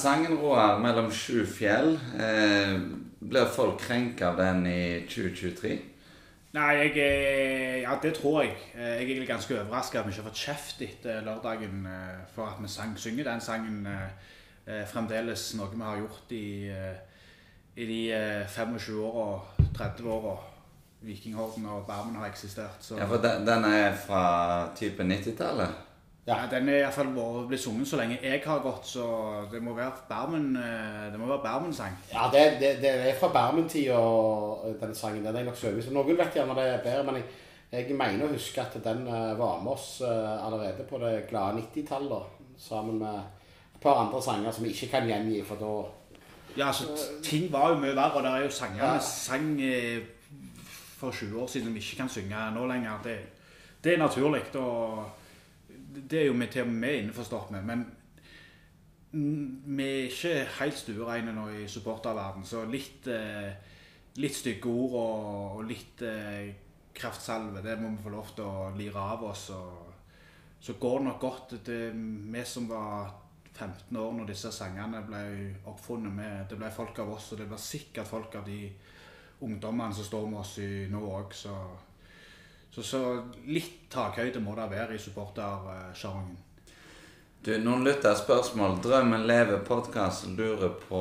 Sangen, 0.00 0.38
Roar, 0.38 0.78
'Mellom 0.78 1.10
sju 1.12 1.44
fjell', 1.46 1.98
eh, 2.18 2.80
blir 3.20 3.46
folk 3.46 3.78
krenka 3.80 4.26
av 4.30 4.36
den 4.36 4.66
i 4.66 5.00
2023? 5.08 5.78
Nei, 6.52 6.70
jeg 6.76 6.96
er, 6.98 7.76
ja, 7.82 7.92
det 8.02 8.14
tror 8.14 8.42
jeg. 8.42 8.56
Eh, 8.74 8.80
Jeg 8.80 8.94
er 8.96 8.98
egentlig 9.06 9.28
ganske 9.28 9.60
overraska 9.60 9.98
at 9.98 10.06
vi 10.06 10.10
ikke 10.10 10.22
har 10.22 10.30
fått 10.30 10.38
kjeft 10.46 10.80
etter 10.82 11.20
lørdagen 11.22 11.86
eh, 11.86 12.16
for 12.34 12.46
at 12.46 12.56
vi 12.62 12.68
sang, 12.68 12.96
synger 12.98 13.24
den 13.24 13.40
sangen. 13.40 13.86
eh, 13.86 14.08
eh, 14.80 14.86
Fremdeles 14.86 15.54
noe 15.54 15.68
vi 15.74 15.82
har 15.82 15.96
gjort 15.98 16.32
i, 16.32 16.68
eh, 16.68 16.96
i 17.76 17.86
de 17.86 18.12
eh, 18.12 18.46
25 18.48 18.98
åra, 19.04 19.40
30 19.78 20.06
åra 20.08 20.36
Vikinghorden 21.02 21.66
og 21.66 21.86
Barmen 21.86 22.14
har 22.16 22.26
eksistert. 22.28 22.76
Så 22.80 22.96
Ja, 22.98 23.04
for 23.06 23.16
den, 23.16 23.46
den 23.46 23.64
er 23.64 23.92
fra 24.06 24.68
type 24.76 25.02
90-tallet? 25.02 25.68
Ja, 26.26 26.36
den 26.50 26.68
er 26.68 26.82
iallfall 26.82 27.10
blitt 27.48 27.62
sunget 27.62 27.88
så 27.88 27.96
lenge 27.96 28.18
jeg 28.22 28.42
har 28.44 28.60
gått, 28.60 28.86
så 28.86 29.04
det 29.52 29.62
må 29.64 29.72
være 29.74 29.92
eh, 30.60 31.12
det 31.12 31.18
må 31.20 31.26
være 31.26 31.42
Barmen-sang. 31.42 31.96
Ja, 32.12 32.28
det, 32.32 32.60
det, 32.60 32.74
det 32.82 32.90
er 33.08 33.14
fra 33.18 33.28
Bermen-tida, 33.32 33.96
den 34.80 34.94
sangen. 34.94 35.24
Den 35.24 35.36
er 35.36 35.44
nok 35.44 35.56
overbevist. 35.56 35.90
Noen 35.92 36.18
vet 36.18 36.34
gjerne 36.36 36.54
det 36.58 36.66
er 36.68 36.84
bedre, 36.84 37.04
men 37.08 37.22
jeg, 37.22 37.86
jeg 37.88 37.96
mener 37.96 38.26
å 38.26 38.32
huske 38.34 38.60
at 38.60 38.76
den 38.84 39.06
eh, 39.08 39.38
var 39.38 39.62
med 39.64 39.72
oss 39.72 40.00
eh, 40.04 40.44
allerede 40.46 40.84
på 40.90 41.00
det 41.02 41.26
glade 41.30 41.62
90-tallet. 41.62 42.36
Sammen 42.60 42.98
med 43.00 43.16
et 43.74 43.80
par 43.80 44.02
andre 44.04 44.20
sanger 44.22 44.52
som 44.52 44.64
vi 44.64 44.74
ikke 44.74 44.90
kan 44.98 45.08
gjengi, 45.08 45.40
for 45.48 45.56
da 45.56 45.72
Ja, 46.58 46.66
altså, 46.66 46.84
ting 47.22 47.46
var 47.52 47.70
jo 47.70 47.78
mye 47.80 47.94
verre, 47.94 48.18
og 48.18 48.24
det 48.26 48.30
er 48.34 48.44
jo 48.44 48.50
sanger 48.50 48.84
Ja. 48.84 48.98
sang 48.98 49.54
eh, 49.62 50.02
for 51.00 51.10
20 51.10 51.40
år 51.40 51.46
siden 51.48 51.72
vi 51.74 51.80
ikke 51.80 52.02
kan 52.02 52.12
synge 52.12 52.50
nå 52.54 52.66
lenger. 52.66 53.00
Det, 53.04 53.16
det 53.84 53.94
er 53.94 54.02
naturlig, 54.02 54.42
og 54.60 55.04
det 55.90 56.20
er 56.20 56.28
jo 56.28 56.36
vi 56.38 56.48
til 56.50 56.66
og 56.66 56.72
med 56.72 57.02
innforstått 57.04 57.52
med. 57.54 57.66
Men 57.66 57.84
mm, 59.12 59.76
vi 59.76 59.86
er 59.86 60.08
ikke 60.08 60.34
helt 60.60 60.78
stuereine 60.78 61.34
nå 61.36 61.48
i 61.60 61.68
supporterverden, 61.70 62.46
så 62.46 62.64
litt, 62.70 63.06
eh, 63.10 63.52
litt 64.22 64.36
stygge 64.36 64.70
ord 64.70 64.98
og, 65.00 65.30
og 65.60 65.70
litt 65.70 66.02
eh, 66.06 66.52
kraftsalve, 66.94 67.62
det 67.64 67.78
må 67.80 67.94
vi 67.94 68.04
få 68.04 68.12
lov 68.12 68.34
til 68.36 68.46
å 68.46 68.70
lire 68.76 69.08
av 69.14 69.24
oss. 69.30 69.48
Og, 69.56 69.86
så 70.60 70.76
går 70.76 70.98
det 70.98 71.06
nok 71.06 71.20
godt. 71.20 71.54
Det, 71.64 71.80
vi 71.94 72.44
som 72.44 72.66
var 72.68 73.12
15 73.54 73.96
år 73.96 74.16
når 74.16 74.30
disse 74.30 74.52
sangene 74.52 75.02
ble 75.04 75.22
oppfunnet 75.68 76.12
med 76.14 76.50
Det 76.50 76.58
ble 76.60 76.70
folk 76.72 76.98
av 77.02 77.14
oss, 77.16 77.32
og 77.32 77.40
det 77.40 77.48
blir 77.48 77.60
sikkert 77.60 78.08
folk 78.08 78.36
av 78.36 78.48
de 78.48 78.66
ungdommene 79.40 79.96
som 79.96 80.04
står 80.04 80.28
med 80.28 80.40
oss 80.42 80.58
i 80.60 80.68
nå 80.92 81.00
òg. 81.00 81.36
Så, 82.70 82.82
så 82.82 83.00
litt 83.50 83.88
takhøyde 83.90 84.42
må 84.42 84.54
det 84.58 84.68
være 84.70 84.94
i 84.94 85.02
supportersjargongen. 85.02 86.38
Du, 87.40 87.54
noen 87.64 87.86
lytterspørsmål. 87.86 88.78
Drømmen 88.84 89.24
lever 89.26 89.62
podkast 89.64 90.26
lurer 90.36 90.74
på 90.82 91.00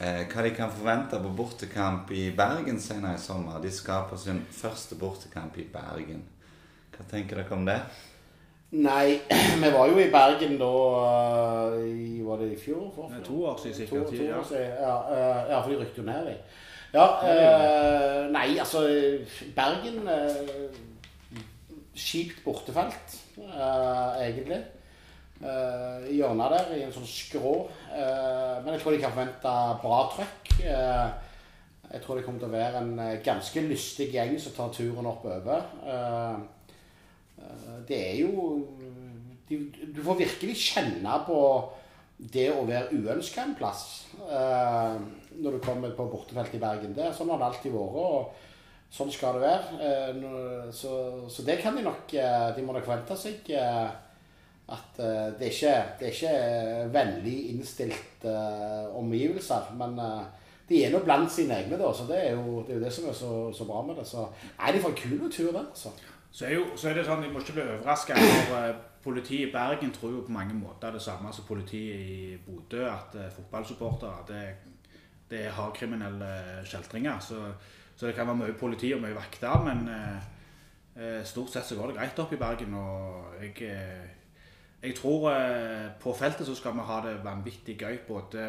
eh, 0.00 0.22
hva 0.24 0.44
de 0.46 0.52
kan 0.56 0.72
forvente 0.72 1.20
på 1.20 1.34
bortekamp 1.36 2.10
i 2.16 2.30
Bergen 2.36 2.80
senere 2.80 3.18
i 3.18 3.20
sommer. 3.20 3.60
De 3.60 3.70
skal 3.70 4.08
på 4.08 4.16
sin 4.18 4.40
første 4.56 4.96
bortekamp 4.96 5.58
i 5.60 5.66
Bergen. 5.72 6.24
Hva 6.96 7.04
tenker 7.10 7.42
dere 7.42 7.58
om 7.58 7.68
det? 7.68 7.80
Nei, 8.76 9.20
vi 9.62 9.70
var 9.70 9.92
jo 9.92 10.00
i 10.00 10.08
Bergen 10.10 10.56
da 10.58 10.72
eh, 11.76 11.84
i, 11.92 12.22
Var 12.24 12.40
det 12.40 12.48
i 12.56 12.58
fjor? 12.64 12.88
For, 12.94 13.12
Det 13.12 13.20
er 13.20 13.28
to 13.28 13.42
år 13.44 13.60
siden 13.62 13.76
sikkert. 13.76 14.08
to 14.08 14.24
ja. 14.24 14.40
år 14.40 14.48
siden, 14.48 14.72
ja, 14.80 14.96
eh, 15.12 15.42
ja, 15.52 15.60
for 15.60 15.70
de 15.70 15.78
rykket 15.84 16.00
jo 16.00 16.08
ned, 16.08 16.32
de. 16.32 16.38
Ja, 16.96 17.06
eh, 17.28 18.26
nei, 18.32 18.48
altså 18.58 18.82
Bergen 19.54 20.08
eh, 20.08 20.40
Kjipt 21.96 22.42
bortefelt, 22.44 23.14
uh, 23.40 24.16
egentlig. 24.20 24.60
Uh, 25.40 26.04
I 26.08 26.18
hjørnet 26.18 26.52
der, 26.52 26.74
i 26.76 26.82
en 26.84 26.92
sånn 26.92 27.08
skrå. 27.08 27.54
Uh, 27.88 28.60
men 28.64 28.74
jeg 28.74 28.82
tror 28.82 28.96
de 28.96 29.00
kan 29.00 29.14
forvente 29.14 29.54
bra 29.82 30.00
trøkk. 30.12 30.52
Jeg 31.86 32.02
tror 32.02 32.18
det 32.18 32.26
kommer 32.26 32.42
til 32.42 32.50
å 32.50 32.56
være 32.56 32.82
en 32.82 33.20
ganske 33.24 33.62
lystig 33.64 34.10
gjeng 34.12 34.34
som 34.42 34.54
tar 34.56 34.72
turen 34.74 35.06
oppover. 35.06 35.68
Det 37.86 37.98
er 38.08 38.16
jo 38.24 38.56
de, 39.46 39.60
Du 39.94 40.00
får 40.02 40.18
virkelig 40.18 40.56
kjenne 40.64 41.20
på 41.28 41.38
det 42.18 42.48
å 42.50 42.64
være 42.66 42.96
uønska 42.96 43.44
en 43.44 43.54
plass 43.54 43.84
når 44.18 45.54
du 45.54 45.60
kommer 45.62 45.94
på 45.94 46.08
bortefelt 46.10 46.58
i 46.58 46.60
Bergen. 46.60 46.96
Det, 46.96 47.06
er 47.06 47.14
sånn 47.14 47.30
har 47.30 47.38
det 47.38 47.50
alltid 47.52 47.76
vært, 47.76 48.02
og 48.02 48.34
sånn 48.96 49.12
skal 49.12 49.36
det 49.36 49.44
være. 49.44 49.78
Eh, 49.86 50.72
så, 50.74 50.96
så 51.30 51.44
det 51.46 51.60
kan 51.62 51.76
de 51.76 51.84
nok 51.84 52.16
eh, 52.16 52.48
De 52.56 52.64
må 52.64 52.76
nok 52.76 52.86
forvente 52.88 53.18
seg. 53.20 53.52
Eh, 53.52 54.02
at 54.66 54.96
det, 55.38 55.52
ikke, 55.52 55.74
det 56.00 56.08
er 56.08 56.14
ikke 56.16 56.86
vennlig 56.90 57.34
innstilt 57.52 58.24
omgivelser. 58.98 59.68
Men 59.78 59.94
de 60.66 60.80
er 60.82 60.90
nå 60.90 61.04
blant 61.04 61.30
sine 61.30 61.60
egne, 61.60 61.78
da, 61.78 61.92
så 61.94 62.02
det 62.08 62.16
er 62.18 62.32
jo 62.32 62.64
det, 62.66 62.74
er 62.74 62.80
jo 62.80 62.82
det 62.82 62.90
som 62.96 63.06
er 63.06 63.14
så, 63.14 63.30
så 63.54 63.66
bra 63.68 63.84
med 63.86 64.00
det. 64.00 64.08
Så 64.10 64.24
er 64.58 64.74
det 64.74 64.80
for 64.82 64.90
en 64.90 64.98
kul 64.98 65.30
tur 65.30 65.52
der, 65.52 65.68
altså. 65.68 65.94
Så 66.34 66.48
er, 66.48 66.56
jo, 66.56 66.64
så 66.74 66.90
er 66.90 66.98
det 66.98 67.06
sånn, 67.06 67.22
De 67.22 67.30
må 67.30 67.44
ikke 67.44 67.54
bli 67.60 67.68
overraska. 67.68 68.18
Politiet 69.06 69.46
i 69.46 69.52
Bergen 69.54 69.94
tror 69.94 70.16
jo 70.16 70.26
på 70.26 70.34
mange 70.34 70.58
måter 70.58 70.98
det 70.98 71.04
samme 71.04 71.30
som 71.30 71.46
politiet 71.46 72.02
i 72.02 72.18
Bodø. 72.48 72.82
At 72.90 73.14
fotballsupportere 73.36 74.26
det, 74.32 74.44
det 75.30 75.46
er 75.46 75.54
hardkriminelle 75.54 76.34
kjeltringer. 76.66 77.22
Så, 77.22 77.44
så 77.96 78.06
det 78.06 78.14
kan 78.14 78.28
være 78.28 78.42
mye 78.42 78.56
politi 78.60 78.92
og 78.92 79.00
mye 79.00 79.16
vakter. 79.16 79.62
Men 79.64 79.88
eh, 79.88 80.26
eh, 81.00 81.22
stort 81.24 81.54
sett 81.54 81.64
så 81.64 81.78
går 81.78 81.92
det 81.92 81.96
greit 81.98 82.18
opp 82.20 82.34
i 82.36 82.40
Bergen. 82.40 82.74
Og 82.76 83.38
jeg, 83.40 83.54
eh, 83.70 84.04
jeg 84.82 84.98
tror 84.98 85.30
eh, 85.32 85.88
på 86.00 86.12
feltet 86.16 86.46
så 86.46 86.54
skal 86.54 86.76
vi 86.76 86.84
ha 86.90 87.00
det 87.06 87.16
vanvittig 87.24 87.78
gøy. 87.80 88.02
Både 88.08 88.44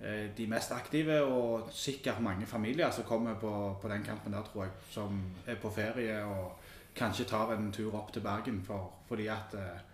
eh, 0.00 0.28
de 0.36 0.46
mest 0.52 0.76
aktive 0.76 1.22
og 1.24 1.72
sikkert 1.72 2.20
mange 2.20 2.46
familier 2.46 2.92
som 2.92 3.08
kommer 3.08 3.40
på, 3.40 3.52
på 3.80 3.88
den 3.88 4.04
kampen 4.04 4.36
der, 4.36 4.44
tror 4.44 4.66
jeg. 4.68 4.78
Som 4.90 5.24
er 5.46 5.56
på 5.62 5.72
ferie 5.72 6.20
og 6.24 6.58
kanskje 6.96 7.28
tar 7.28 7.56
en 7.56 7.72
tur 7.72 7.96
opp 7.96 8.12
til 8.12 8.24
Bergen 8.24 8.60
for, 8.64 8.92
fordi 9.08 9.26
at 9.32 9.56
eh, 9.56 9.84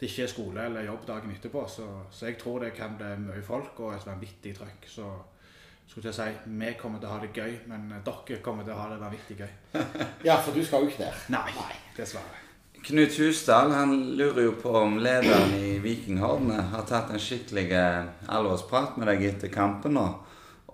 det 0.00 0.08
ikke 0.08 0.22
er 0.22 0.32
skole 0.32 0.62
eller 0.64 0.86
jobb 0.88 1.06
dagen 1.06 1.30
etterpå. 1.30 1.66
Så, 1.68 1.86
så 2.10 2.26
jeg 2.26 2.38
tror 2.40 2.64
det 2.64 2.74
kan 2.74 2.98
bli 2.98 3.14
mye 3.28 3.42
folk 3.46 3.78
og 3.84 3.94
et 3.94 4.06
vanvittig 4.06 4.56
trøkk. 4.58 4.88
Så 5.90 5.98
skulle 5.98 6.12
jeg 6.12 6.14
si, 6.14 6.50
vi 6.54 6.74
kommer 6.78 7.00
til 7.02 7.08
å 7.08 7.16
ha 7.16 7.18
det 7.18 7.32
gøy, 7.34 7.54
men 7.66 7.88
eh, 7.90 8.02
dere 8.06 8.36
kommer 8.44 8.62
til 8.62 8.76
å 8.76 8.78
ha 8.78 8.84
det 8.92 8.98
vanvittig 9.00 9.40
gøy. 9.40 9.54
Ja, 10.28 10.36
for 10.38 10.54
du 10.54 10.62
skal 10.62 10.84
jo 10.84 10.92
ikke 10.92 11.08
der. 11.08 11.16
Nei, 11.34 11.64
dessverre. 11.96 12.44
Knut 12.80 13.16
Husdal 13.18 13.74
han 13.74 13.96
lurer 14.16 14.44
jo 14.46 14.52
på 14.62 14.70
om 14.78 15.00
lederen 15.02 15.50
i 15.58 15.72
Vikinghordene 15.82 16.62
har 16.70 16.86
tatt 16.86 17.10
en 17.10 17.18
skikkelig 17.20 17.66
eh, 17.74 18.06
alvorsprat 18.30 19.00
med 19.02 19.10
deg 19.10 19.26
etter 19.32 19.50
kampen 19.50 19.98
nå. 19.98 20.06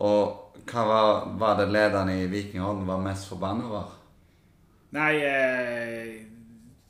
Og 0.04 0.60
hva 0.68 0.84
var, 0.90 1.10
var 1.40 1.56
det 1.62 1.70
lederen 1.72 2.12
i 2.12 2.28
Vikinghorden 2.28 2.84
var 2.84 3.00
mest 3.08 3.32
forbanna 3.32 3.70
over? 3.70 3.96
Nei, 5.00 5.14
eh, 5.24 6.12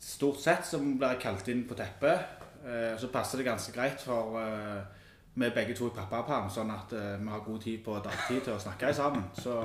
stort 0.02 0.42
sett 0.42 0.66
så 0.66 0.82
blir 0.82 1.14
jeg 1.14 1.22
kalt 1.28 1.54
inn 1.54 1.62
på 1.70 1.78
teppet. 1.78 2.42
Eh, 2.66 2.92
så 2.98 3.14
passer 3.14 3.38
det 3.38 3.46
ganske 3.52 3.78
greit 3.78 4.02
for 4.02 4.34
eh, 4.42 4.95
vi 5.36 5.52
begge 5.52 5.76
to 5.76 5.90
i 5.90 5.94
pappaperm, 5.96 6.48
sånn 6.52 6.72
at 6.72 6.96
uh, 6.96 7.12
vi 7.20 7.30
har 7.32 7.44
god 7.44 7.60
tid 7.62 7.84
på 7.84 7.98
dagtid 8.04 8.40
til 8.46 8.56
å 8.56 8.62
snakke 8.62 8.92
sammen. 8.96 9.28
Så, 9.36 9.58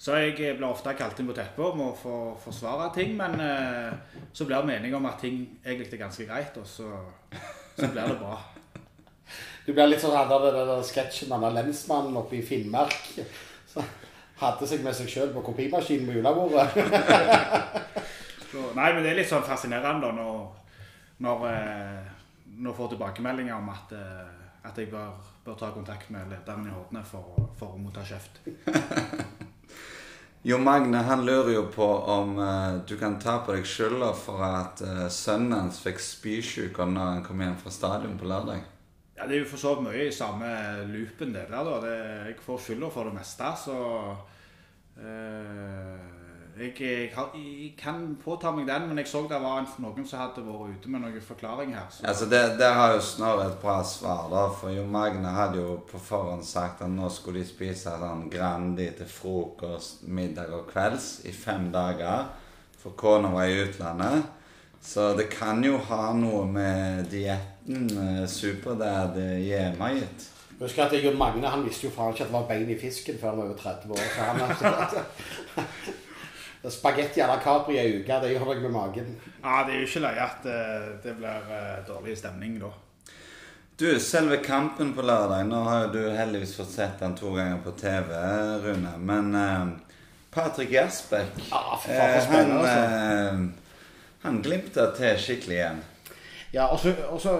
så 0.00 0.16
jeg 0.20 0.56
blir 0.56 0.66
ofte 0.68 0.96
kalt 0.98 1.20
inn 1.20 1.28
på 1.28 1.36
teppet 1.36 1.64
om 1.66 1.84
å 1.86 1.92
få 1.98 2.16
forsvare 2.44 2.90
ting, 2.96 3.14
men 3.20 3.36
uh, 3.40 4.22
så 4.32 4.48
blir 4.48 4.64
vi 4.64 4.78
enige 4.78 4.98
om 4.98 5.10
at 5.10 5.20
ting 5.20 5.44
egentlig 5.64 5.98
er 5.98 6.06
ganske 6.06 6.28
greit, 6.28 6.56
og 6.60 6.66
så, 6.68 6.90
så 7.76 7.90
blir 7.90 8.02
det 8.02 8.18
bra. 8.22 8.38
Du 9.64 9.72
blir 9.72 9.88
litt 9.88 10.02
sånn 10.02 10.16
av 10.16 10.32
det 10.44 10.52
der 10.56 10.80
sketsjen 10.84 11.30
med 11.32 11.46
han 11.46 11.54
lensmannen 11.56 12.18
oppe 12.20 12.36
i 12.36 12.44
Finnmark. 12.44 13.14
Så 13.70 13.84
hadde 14.40 14.68
seg 14.68 14.82
med 14.84 14.96
seg 14.96 15.08
sjøl 15.08 15.32
på 15.32 15.44
kopimaskinen 15.46 16.10
på 16.10 16.18
julebordet. 16.18 16.66
Nei, 18.74 18.90
men 18.92 19.00
det 19.02 19.10
er 19.10 19.18
litt 19.18 19.30
sånn 19.30 19.46
fascinerende 19.46 20.10
når, 20.14 20.42
når, 21.24 21.46
eh, 21.48 22.10
når 22.62 22.76
får 22.76 22.92
tilbakemeldinger 22.92 23.56
om 23.56 23.70
at, 23.72 23.94
eh, 23.96 24.43
at 24.64 24.78
jeg 24.80 24.90
bør, 24.92 25.16
bør 25.44 25.58
ta 25.60 25.70
kontakt 25.74 26.10
med 26.10 26.30
lederen 26.32 26.68
i 26.68 26.72
Hordene 26.72 27.04
for, 27.06 27.50
for 27.58 27.76
å 27.76 27.80
motta 27.80 28.04
kjeft. 28.06 28.42
Jo 30.44 30.58
Magne 30.60 30.98
han 31.06 31.22
lurer 31.24 31.54
jo 31.54 31.62
på 31.72 31.86
om 32.12 32.34
uh, 32.36 32.74
du 32.84 32.98
kan 33.00 33.14
ta 33.16 33.38
på 33.40 33.54
deg 33.54 33.64
skylda 33.64 34.10
for 34.12 34.42
at 34.44 34.82
uh, 34.84 35.06
sønnen 35.08 35.54
hans 35.56 35.78
fikk 35.80 36.02
spysjuke 36.04 36.84
når 36.84 37.06
han 37.08 37.22
kom 37.24 37.40
hjem 37.40 37.54
fra 37.62 37.72
stadion 37.72 38.18
på 38.20 38.28
lørdag. 38.28 38.60
Ja, 39.16 39.24
Det 39.24 39.38
er 39.38 39.40
jo 39.40 39.48
for 39.48 39.62
så 39.62 39.72
vidt 39.72 39.86
mye 39.86 40.04
i 40.04 40.12
samme 40.12 40.50
loopen, 40.90 41.32
det 41.32 41.46
der. 41.48 41.64
da. 41.64 41.78
Det, 41.80 41.94
jeg 42.28 42.36
får 42.44 42.60
skylda 42.60 42.90
for 42.92 43.08
det 43.08 43.14
meste, 43.16 43.54
så 43.62 43.78
eh, 45.00 46.13
jeg, 46.58 46.74
jeg, 46.80 47.10
har, 47.14 47.32
jeg 47.34 47.72
kan 47.78 48.16
påta 48.24 48.52
meg 48.54 48.68
den, 48.68 48.86
men 48.88 48.98
jeg 49.00 49.08
så 49.10 49.24
det 49.26 49.40
var 49.42 49.58
en, 49.58 49.66
noen 49.82 50.06
som 50.06 50.20
hadde 50.20 50.44
vært 50.46 50.76
ute 50.76 50.92
med 50.92 51.02
noen 51.02 51.24
forklaring 51.24 51.72
her. 51.74 51.88
Så. 51.90 52.04
Altså, 52.06 52.28
det, 52.30 52.42
det 52.60 52.68
har 52.76 52.94
jo 52.94 53.00
Snorre 53.02 53.48
et 53.48 53.56
bra 53.62 53.80
svar, 53.82 54.28
da. 54.30 54.44
For 54.54 54.70
Jo 54.70 54.84
Magne 54.86 55.32
hadde 55.34 55.58
jo 55.58 55.80
på 55.90 55.98
forhånd 55.98 56.46
sagt 56.46 56.84
at 56.86 56.92
nå 56.92 57.10
skulle 57.10 57.42
de 57.42 57.48
spise 57.48 57.96
sånn 57.98 58.28
Grandi 58.30 58.86
til 58.94 59.10
frokost, 59.10 60.06
middag 60.06 60.54
og 60.54 60.68
kvelds 60.70 61.24
i 61.26 61.34
fem 61.34 61.72
dager. 61.74 62.28
For 62.78 62.94
kona 62.98 63.32
var 63.34 63.50
i 63.50 63.58
utlandet. 63.64 64.22
Så 64.84 65.10
det 65.18 65.30
kan 65.32 65.64
jo 65.64 65.78
ha 65.88 66.12
noe 66.14 66.44
med 66.46 67.08
dietten 67.10 67.88
uh, 67.96 68.22
superdad 68.30 69.16
hjemme, 69.40 69.90
gitt. 69.96 70.30
Husk 70.60 70.78
at 70.78 70.92
jeg 70.94 71.08
og 71.10 71.18
Magne 71.18 71.50
han 71.50 71.64
visste 71.66 71.88
jo 71.88 71.92
faen 71.96 72.14
ikke 72.14 72.28
at 72.28 72.30
det 72.30 72.36
var 72.36 72.46
bein 72.46 72.70
i 72.70 72.78
fisken 72.78 73.18
før 73.18 73.32
han 73.32 73.40
var 73.40 73.48
over 73.50 73.58
30 73.58 73.90
år. 73.90 74.06
Så 74.14 74.70
han 75.58 75.94
Spagetti 76.72 77.20
à 77.20 77.26
la 77.28 77.36
Capri 77.42 77.76
ei 77.76 77.98
uke, 77.98 78.20
det 78.22 78.32
gjør 78.32 78.54
jeg 78.54 78.62
med 78.62 78.72
magen. 78.72 79.12
Ja, 79.42 79.64
det 79.66 79.74
er 79.74 79.82
jo 79.82 79.90
ikke 79.90 80.06
løye 80.06 80.24
at 80.24 80.48
uh, 80.48 80.88
det 81.04 81.16
blir 81.18 81.50
uh, 81.50 81.84
dårlig 81.88 82.16
stemning 82.18 82.56
da. 82.62 82.72
Du, 83.76 84.00
selve 84.00 84.36
kampen 84.36 84.92
på 84.94 85.02
lørdag 85.02 85.48
Nå 85.48 85.64
har 85.66 85.80
jo 85.82 85.88
du 85.96 86.02
heldigvis 86.14 86.52
fått 86.54 86.70
sett 86.70 87.00
den 87.02 87.16
to 87.18 87.32
ganger 87.34 87.58
på 87.64 87.72
TV, 87.74 88.12
Rune. 88.62 88.92
Men 89.02 89.34
eh, 89.34 89.64
Patrick 90.30 90.70
Jasbekk 90.70 91.40
ja, 91.48 91.80
eh, 91.88 92.28
han, 92.30 92.52
eh, 92.68 93.40
han 94.22 94.38
glimter 94.46 94.94
til 94.94 95.18
skikkelig 95.18 95.56
igjen. 95.56 95.82
Ja, 96.54 96.68
og 96.70 97.18
så, 97.18 97.34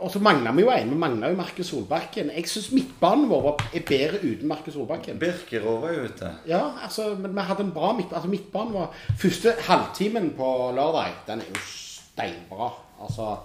og 0.00 0.10
så, 0.10 0.18
og 0.18 0.24
mangler 0.24 0.52
vi 0.56 0.64
jo 0.64 0.70
en. 0.72 0.90
Vi 0.90 0.98
mangler 0.98 1.32
jo 1.32 1.36
Markus 1.36 1.66
Solbakken. 1.72 2.30
Jeg 2.36 2.48
syns 2.48 2.70
midtbanen 2.72 3.28
vår 3.30 3.50
er 3.74 3.84
bedre 3.88 4.20
uten 4.22 4.48
Markus 4.48 4.74
Solbakken. 4.74 5.18
Birkerov 5.20 5.82
var 5.82 5.94
jo 5.94 6.04
ute. 6.08 6.30
Ja, 6.48 6.62
altså, 6.82 7.14
men 7.18 7.34
vi 7.36 7.46
hadde 7.48 7.66
en 7.66 7.72
bra 7.76 7.92
midtbane. 7.92 8.16
Altså, 8.20 8.30
midtbanen 8.30 8.74
var 8.74 8.94
Første 9.20 9.54
halvtimen 9.68 10.30
på 10.36 10.50
lørdag, 10.76 11.12
den 11.26 11.44
er 11.44 11.50
jo 11.50 11.64
steinbra. 11.66 12.70
Altså 13.00 13.36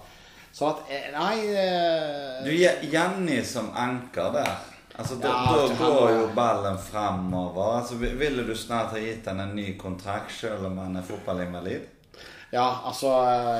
Så 0.55 0.69
at 0.69 0.87
eh, 0.87 1.09
Nei 1.11 1.39
eh... 1.51 2.45
Du, 2.45 2.51
Jenny 2.91 3.41
som 3.43 3.71
anker 3.75 4.31
der. 4.31 4.53
Altså, 4.95 5.15
Da, 5.19 5.27
ja, 5.27 5.67
da 5.67 5.75
går 5.75 6.11
jo 6.11 6.29
ballen 6.35 6.77
framover. 6.79 7.81
Altså, 7.81 7.95
ville 7.95 8.47
du 8.47 8.55
snart 8.55 8.95
ha 8.95 9.01
gitt 9.03 9.27
han 9.27 9.43
en 9.43 9.55
ny 9.55 9.73
kontrakt, 9.77 10.31
selv 10.31 10.69
om 10.69 10.77
han 10.79 10.95
er 10.95 11.03
fotballinvalid? 11.03 11.91
Ja, 12.55 12.67
altså 12.87 13.11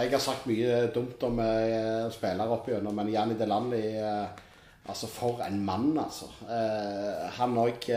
Jeg 0.02 0.12
har 0.14 0.24
sagt 0.24 0.48
mye 0.48 0.86
dumt 0.96 1.24
om 1.28 1.40
uh, 1.42 2.08
spillere 2.14 2.56
opp 2.56 2.70
igjennom, 2.70 2.96
men 2.96 3.12
Janni 3.12 3.38
Delanli 3.40 3.84
uh, 4.00 4.44
Altså, 4.86 5.08
for 5.10 5.40
en 5.42 5.64
mann, 5.66 5.96
altså. 5.98 6.28
Uh, 6.46 7.26
han 7.40 7.56
òg 7.58 7.88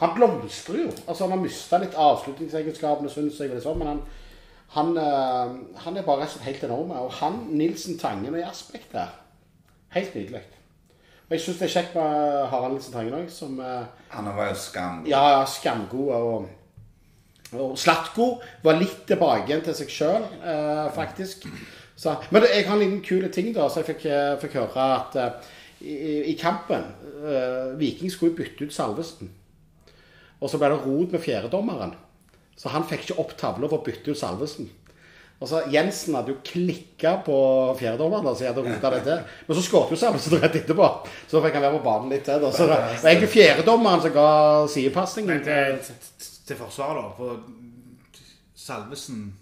Han 0.00 0.14
blomstrer 0.16 0.86
jo. 0.86 0.94
Altså, 1.06 1.26
Han 1.26 1.34
har 1.36 1.42
mista 1.42 1.78
litt 1.78 1.94
avslutningsegenskapene, 1.94 3.10
syns 3.12 3.40
jeg, 3.40 3.52
liksom, 3.52 3.78
men 3.78 3.90
han, 3.92 4.00
han, 4.72 4.96
han, 5.84 5.96
er 5.96 6.06
bare 6.06 6.26
helt 6.46 6.64
enorm. 6.64 6.94
Og 6.96 7.12
han, 7.20 7.36
Nilsen 7.52 8.00
Tangen 8.00 8.32
og 8.32 8.40
Jasbekk 8.40 8.88
der 8.94 9.12
Helt 9.92 10.14
nydelig. 10.16 10.40
Og 11.28 11.36
jeg 11.36 11.44
syns 11.44 11.60
det 11.60 11.68
er 11.68 11.74
kjekt 11.76 11.94
med 12.00 12.48
Harald 12.48 12.78
Nilsen 12.78 12.96
Tangen 12.96 13.18
òg, 13.20 13.28
som 13.30 13.60
Han 13.60 14.32
var 14.32 14.48
jo 14.48 14.56
skamgod. 14.64 15.12
Ja, 15.12 15.44
skamgod. 15.46 16.14
og 16.16 16.48
og 17.52 17.76
Slatko 17.78 18.28
var 18.64 18.78
litt 18.80 19.02
tilbake 19.08 19.50
igjen 19.50 19.64
til 19.66 19.76
seg 19.76 19.92
sjøl, 19.92 20.26
eh, 20.40 20.86
faktisk. 20.96 21.48
Så, 22.02 22.14
men 22.32 22.46
jeg 22.48 22.66
har 22.66 22.74
en 22.74 22.82
liten 22.82 23.02
kul 23.04 23.26
ting, 23.30 23.52
da. 23.54 23.68
Så 23.68 23.82
jeg 23.82 23.92
fikk, 23.92 24.06
eh, 24.10 24.34
fikk 24.42 24.56
høre 24.58 24.86
at 24.96 25.18
eh, 25.20 25.50
i, 25.82 25.94
i, 26.32 26.36
kampen 26.38 26.84
eh, 27.22 27.72
Viking 27.78 28.10
skulle 28.10 28.36
bytte 28.38 28.66
ut 28.66 28.74
Salvesen. 28.74 29.30
Og 30.42 30.50
så 30.50 30.58
ble 30.58 30.72
det 30.72 30.80
rot 30.82 31.12
med 31.14 31.22
fjerdedommeren. 31.22 31.92
Så 32.58 32.72
han 32.72 32.86
fikk 32.88 33.06
ikke 33.06 33.18
opp 33.22 33.36
tavla 33.38 33.68
for 33.68 33.82
å 33.82 33.86
bytte 33.86 34.14
ut 34.14 34.18
Salvesen. 34.18 34.70
Og 35.42 35.48
så 35.50 35.64
Jensen 35.74 36.14
hadde 36.14 36.30
jo 36.30 36.40
klikka 36.46 37.16
på 37.26 37.36
fjerdedommeren, 37.78 38.30
så 38.30 38.46
jeg 38.46 38.52
hadde 38.52 38.62
rota 38.66 38.92
det 38.94 39.00
til. 39.06 39.22
Men 39.46 39.58
så 39.58 39.64
skåret 39.66 39.94
jo 39.94 39.98
Salvesen 39.98 40.38
rett 40.38 40.58
etterpå, 40.60 40.90
så 41.26 41.36
da 41.36 41.44
fikk 41.46 41.58
han 41.58 41.64
være 41.66 41.78
på 41.80 41.86
banen 41.86 42.12
litt 42.14 42.22
til. 42.28 42.44
Det 42.46 42.68
var 42.70 43.10
egentlig 43.10 43.32
fjerdedommeren 43.32 44.04
som 44.04 44.14
ga 44.14 44.28
sidepasningen. 44.70 45.42
Til, 46.52 46.58
forsvar, 46.60 46.94
da. 46.94 47.08
For 47.16 47.40
Salvesen 48.54 49.38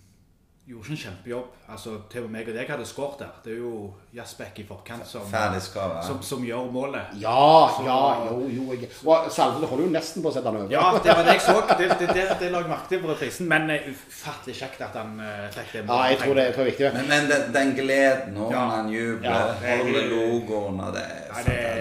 gjorde 0.70 0.86
ikke 0.86 0.92
en 0.92 1.02
kjempejobb. 1.04 1.46
Altså, 1.70 1.90
Til 2.10 2.26
og 2.26 2.30
meg 2.30 2.48
og 2.50 2.54
deg 2.54 2.68
hadde 2.70 2.86
skåret 2.86 3.22
der. 3.22 3.30
Det 3.44 3.52
er 3.52 3.58
jo 3.58 3.72
Jasbekk 4.14 4.58
i 4.62 4.64
forkant 4.66 5.06
som, 5.06 5.26
som, 5.30 6.18
som, 6.22 6.44
gjør 6.46 6.70
målet. 6.72 7.12
Ja, 7.20 7.70
så, 7.76 7.84
ja, 7.86 7.98
jo, 8.26 8.48
jo. 8.50 8.64
Jeg, 8.74 8.90
og 9.04 9.28
Salvesen 9.30 9.68
holder 9.70 9.84
jo 9.84 9.90
nesten 9.94 10.24
på 10.24 10.30
å 10.30 10.34
sette 10.34 10.50
han 10.50 10.60
over. 10.60 10.72
Ja, 10.72 10.86
det 11.02 11.14
var 11.14 11.26
det 11.26 11.36
jeg 11.36 11.44
så. 11.44 11.56
Det, 11.70 11.90
det, 12.00 12.08
det, 12.14 12.24
det 12.40 12.48
la 12.54 12.62
jeg 12.62 12.72
merke 12.72 12.90
til 12.90 13.02
på 13.04 13.12
reprisen. 13.12 13.50
Men 13.50 13.70
uh, 13.70 13.90
ufattelig 13.90 14.56
kjekt 14.60 14.82
at 14.86 14.98
han 14.98 15.14
uh, 15.22 15.44
fikk 15.54 15.76
det. 15.76 15.84
Ja, 15.90 16.00
jeg 16.10 16.18
tror 16.24 16.34
det, 16.38 16.48
jeg 16.48 16.56
tror 16.56 16.64
er 16.64 16.70
viktig. 16.70 16.90
Men, 16.96 17.12
men 17.12 17.30
den, 17.30 17.46
den, 17.58 17.76
gleden 17.78 18.34
når 18.38 18.56
ja. 18.56 18.64
han 18.74 18.90
jubler, 18.94 19.54
ja, 19.66 19.76
holder 19.84 20.10
logoen 20.14 20.82
og 20.86 20.98
det, 20.98 21.06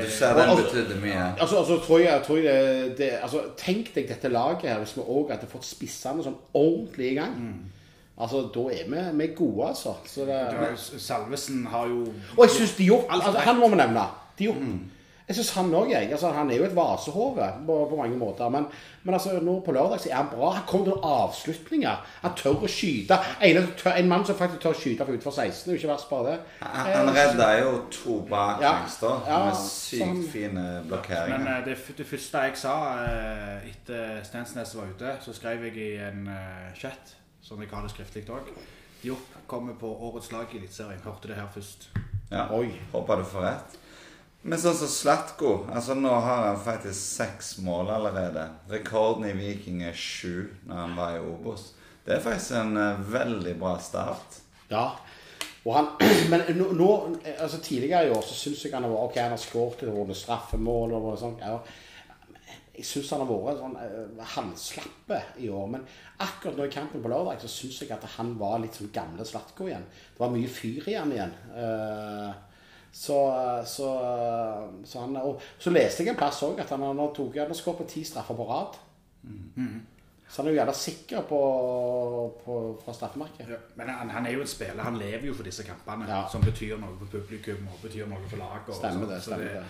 Du 0.06 0.12
ser 0.14 0.38
den 0.38 0.54
altså, 0.54 0.68
betydde 0.68 1.02
mye. 1.02 1.26
Altså, 1.32 1.64
altså, 1.64 1.82
tror 1.86 2.06
jeg, 2.06 2.22
tror 2.26 2.46
jeg 2.46 2.94
det, 2.98 3.12
altså, 3.22 3.44
Tenk 3.58 3.94
deg 3.96 4.10
dette 4.10 4.32
laget 4.34 4.70
her 4.70 4.82
hvis 4.82 4.96
vi 4.98 5.06
òg 5.06 5.34
hadde 5.34 5.50
fått 5.50 5.68
spissene 5.68 6.26
sånn 6.26 6.38
ordentlig 6.54 7.14
i 7.14 7.20
gang. 7.20 7.36
Mm. 7.38 7.76
Altså, 8.20 8.46
Da 8.54 8.60
er 8.60 8.86
vi, 8.90 9.18
vi 9.18 9.24
er 9.24 9.36
gode, 9.36 9.68
altså. 9.68 9.96
Det, 10.16 10.80
Salvesen 10.80 11.66
har 11.68 11.88
jo 11.88 12.06
Og 12.38 12.46
jeg 12.46 12.50
syns 12.50 12.76
Diop 12.76 13.04
altså, 13.10 13.40
Han 13.40 13.60
må 13.60 13.70
vi 13.70 13.76
nevne. 13.76 14.08
Diop. 14.40 14.56
Mm. 14.56 14.80
Jeg 15.30 15.38
syns 15.38 15.50
han 15.54 15.74
òg 15.78 15.92
altså, 15.94 16.32
Han 16.34 16.50
er 16.50 16.58
jo 16.58 16.64
et 16.66 16.76
vasehove 16.76 17.48
på, 17.66 17.74
på, 17.90 17.96
mange 17.96 18.18
måter. 18.18 18.50
Men, 18.50 18.66
men 19.04 19.14
altså, 19.14 19.36
nå 19.40 19.60
på 19.66 19.72
lørdag 19.72 20.02
så 20.02 20.10
er 20.10 20.16
han 20.16 20.32
bra. 20.32 20.50
Han 20.56 20.64
kommer 20.68 20.88
til 20.88 20.96
noen 20.96 21.06
avslutninger. 21.20 22.00
Han 22.24 22.34
tør 22.40 22.66
å 22.66 22.72
skyte. 22.74 23.20
En, 23.46 23.60
en, 23.94 24.10
mann 24.10 24.26
som 24.26 24.40
faktisk 24.40 24.64
tør 24.64 24.74
å 24.74 24.80
skyte 24.80 25.06
fra 25.06 25.14
utenfor 25.14 25.36
16, 25.36 25.62
det 25.62 25.70
er 25.70 25.78
jo 25.78 25.82
ikke 25.84 25.92
verst 25.92 26.10
bare 26.10 26.32
det. 26.32 26.40
Han, 26.64 26.90
han 26.96 27.14
redda 27.20 27.52
jo 27.60 27.76
to 27.94 28.18
baklengs, 28.32 28.98
da. 29.04 29.14
Ja, 29.30 29.40
med 29.46 29.62
sykt 29.62 30.04
sånn, 30.08 30.26
fine 30.34 30.66
blokkeringer. 30.90 31.38
Men 31.38 31.54
uh, 31.54 31.62
det, 31.70 31.78
det, 32.02 32.10
første 32.10 32.44
jeg 32.50 32.60
sa 32.66 32.76
uh, 32.98 33.70
etter 33.70 34.20
Stensnes 34.26 34.76
var 34.82 34.90
ute, 34.96 35.16
så 35.22 35.38
skrev 35.38 35.70
jeg 35.70 35.78
i 35.78 35.94
en 36.10 36.26
uh, 36.26 36.74
chat 36.74 37.19
som 37.50 37.62
jeg 37.62 37.72
har 37.72 37.82
det 37.82 37.90
skriftlig 37.90 38.28
òg. 38.30 38.50
Jopp 39.02 39.38
kommer 39.50 39.74
på 39.80 39.90
årets 39.90 40.30
lag 40.32 40.52
i 40.54 40.60
Eliteserien. 40.60 41.02
Hørte 41.02 41.32
det 41.32 41.38
her 41.40 41.48
først. 41.50 41.88
Ja, 42.30 42.46
Oi. 42.54 42.68
Håper 42.92 43.24
du 43.24 43.26
får 43.26 43.46
rett. 43.48 43.78
Men 44.42 44.62
sånn 44.62 44.78
som 44.78 44.88
Slatko 44.88 45.50
altså 45.68 45.98
Nå 45.98 46.12
har 46.24 46.46
han 46.46 46.60
faktisk 46.64 47.00
seks 47.00 47.58
mål 47.66 47.90
allerede. 47.96 48.46
Rekorden 48.70 49.26
i 49.28 49.34
Viking 49.36 49.82
er 49.84 49.98
sju 49.98 50.46
når 50.68 50.84
han 50.84 50.96
var 51.00 51.18
i 51.18 51.24
Obos. 51.26 51.72
Det 52.06 52.16
er 52.16 52.24
faktisk 52.24 52.60
en 52.62 52.78
uh, 52.78 53.02
veldig 53.18 53.56
bra 53.60 53.74
start. 53.82 54.40
Ja. 54.70 54.86
Han, 55.66 55.90
men 56.32 56.46
nå, 56.78 56.92
altså 57.34 57.60
tidligere 57.66 58.08
i 58.08 58.14
år 58.14 58.24
så 58.30 58.38
syns 58.38 58.62
jeg 58.66 58.78
han 58.78 58.88
var 58.88 59.10
Ok, 59.10 59.18
han 59.18 59.34
har 59.34 59.42
skåret 59.42 59.88
noen 59.90 60.14
straffemål 60.16 60.96
og 61.02 61.12
sånt. 61.20 61.42
Ja. 61.42 61.58
Jeg 62.80 62.88
syns 62.88 63.10
han 63.12 63.24
har 63.26 63.30
vært 63.30 63.60
sånn 63.60 63.76
uh, 63.76 64.28
halvslappe 64.36 65.18
i 65.44 65.50
år. 65.52 65.66
Men 65.76 65.86
akkurat 66.24 66.56
nå 66.56 66.68
i 66.70 66.74
kampen 66.74 67.04
på 67.04 67.12
lørdag 67.12 67.42
så 67.44 67.52
syns 67.52 67.82
jeg 67.84 67.92
at 67.92 68.06
han 68.16 68.36
var 68.40 68.62
litt 68.64 68.80
sånn 68.80 68.94
gamle 68.96 69.26
Slatko 69.28 69.68
igjen. 69.68 69.84
Det 70.16 70.24
var 70.24 70.32
mye 70.32 70.52
fyr 70.52 70.88
i 70.88 70.96
han 70.96 71.12
igjen. 71.16 71.36
Uh, 71.52 72.32
så, 72.92 73.20
så, 73.70 73.90
så, 74.86 75.04
han 75.04 75.20
Og 75.22 75.44
så 75.62 75.70
leste 75.70 76.02
jeg 76.02 76.16
en 76.16 76.18
plass 76.18 76.42
òg 76.48 76.64
at 76.64 76.72
han 76.74 76.88
har 76.88 77.14
tok, 77.14 77.38
han 77.38 77.54
skåret 77.58 77.92
ti 77.92 78.02
straffer 78.08 78.38
på 78.40 78.48
rad. 78.50 78.80
Mm. 79.28 79.76
Så 80.30 80.42
han 80.42 80.50
er 80.50 80.54
jo 80.54 80.60
gjerne 80.60 80.78
sikker 80.78 81.24
på, 81.30 81.42
på, 82.46 82.58
fra 82.86 82.94
straffemerket. 82.94 83.48
Ja, 83.50 83.62
men 83.76 83.90
han, 83.90 84.12
han, 84.14 84.26
er 84.30 84.38
jo 84.38 84.44
en 84.46 84.50
spiller. 84.50 84.84
Han 84.86 85.00
lever 85.02 85.26
jo 85.30 85.36
for 85.38 85.48
disse 85.48 85.66
kampene, 85.66 86.06
ja. 86.10 86.24
som 86.32 86.44
betyr 86.46 86.78
noe 86.82 86.96
for 87.00 87.12
publikum 87.18 87.66
og 87.70 87.80
betyr 87.82 88.10
noe 88.10 88.22
for 88.30 88.42
laget. 88.42 88.76
Stemmer 88.78 89.10
det. 89.10 89.24
stemmer 89.26 89.58
det 89.58 89.64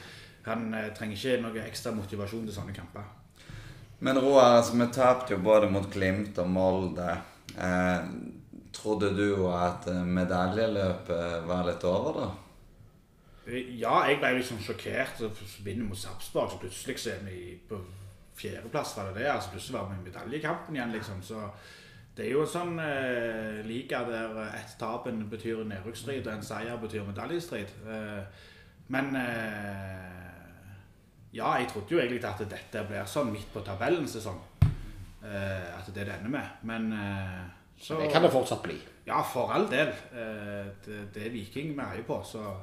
han 0.45 0.73
eh, 0.73 0.91
trenger 0.95 1.17
ikke 1.17 1.41
noe 1.43 1.63
ekstra 1.65 1.93
motivasjon 1.95 2.45
til 2.47 2.55
sånne 2.55 2.75
kamper. 2.75 3.07
Men 3.99 4.19
Roar, 4.21 4.57
altså, 4.57 4.77
vi 4.79 4.87
tapte 4.95 5.35
jo 5.35 5.41
både 5.43 5.69
mot 5.71 5.89
Glimt 5.91 6.37
og 6.39 6.51
Molde. 6.51 7.09
Eh, 7.57 8.11
trodde 8.75 9.11
du 9.17 9.49
at 9.51 9.89
eh, 9.91 10.05
medaljeløpet 10.19 11.49
var 11.49 11.65
litt 11.67 11.83
over, 11.87 12.21
da? 12.21 12.29
Eh, 13.49 13.73
ja, 13.81 14.05
jeg 14.07 14.21
ble 14.21 14.37
liksom 14.37 14.61
sjokkert. 14.63 15.19
Så 15.19 15.65
vinner 15.65 15.89
mot 15.89 15.99
Sarpsborg, 15.99 16.53
så 16.53 16.61
plutselig 16.61 16.99
så 17.03 17.15
er 17.17 17.25
vi 17.27 17.57
på 17.69 17.81
fjerdeplass. 18.39 18.95
var 18.97 19.11
det 19.11 19.19
det, 19.19 19.27
altså 19.31 19.51
Plutselig 19.51 19.79
var 19.79 19.89
vi 19.89 19.99
i 19.99 20.07
medaljekampen 20.07 20.75
igjen, 20.75 20.95
liksom. 20.95 21.21
Så 21.21 21.43
det 22.15 22.27
er 22.27 22.33
jo 22.35 22.45
en 22.45 22.53
sånn 22.53 22.79
eh, 22.83 23.59
liga 23.67 24.03
der 24.07 24.39
ett 24.47 24.77
tap 24.79 25.07
betyr 25.07 25.63
nedrykksstrid, 25.67 26.25
og 26.27 26.33
en 26.33 26.43
seier 26.43 26.79
betyr 26.79 27.05
medaljestrid. 27.07 27.75
Eh, 27.87 28.47
men 28.95 29.15
eh, 29.15 30.28
ja, 31.33 31.53
jeg 31.59 31.67
trodde 31.69 31.93
jo 31.93 31.99
egentlig 32.01 32.23
at 32.25 32.41
dette 32.49 32.85
blir 32.89 33.05
sånn 33.09 33.29
midt 33.33 33.49
på 33.53 33.61
tabellen 33.65 34.07
sesong. 34.09 34.39
Uh, 35.19 35.75
at 35.75 35.87
det 35.91 36.05
er 36.05 36.07
det 36.07 36.15
ender 36.19 36.31
med. 36.31 36.53
Men 36.63 36.91
uh, 36.95 37.43
så 37.79 37.99
Det 37.99 38.09
kan 38.11 38.23
det 38.23 38.31
fortsatt 38.31 38.63
bli. 38.63 38.77
Ja, 39.07 39.21
for 39.21 39.51
all 39.53 39.67
del. 39.71 39.91
Uh, 40.13 40.69
det, 40.85 41.05
det, 41.13 41.27
er 41.27 41.33
Viking 41.33 41.75
vi 41.75 41.85
heier 41.91 42.07
på, 42.07 42.21
så, 42.25 42.53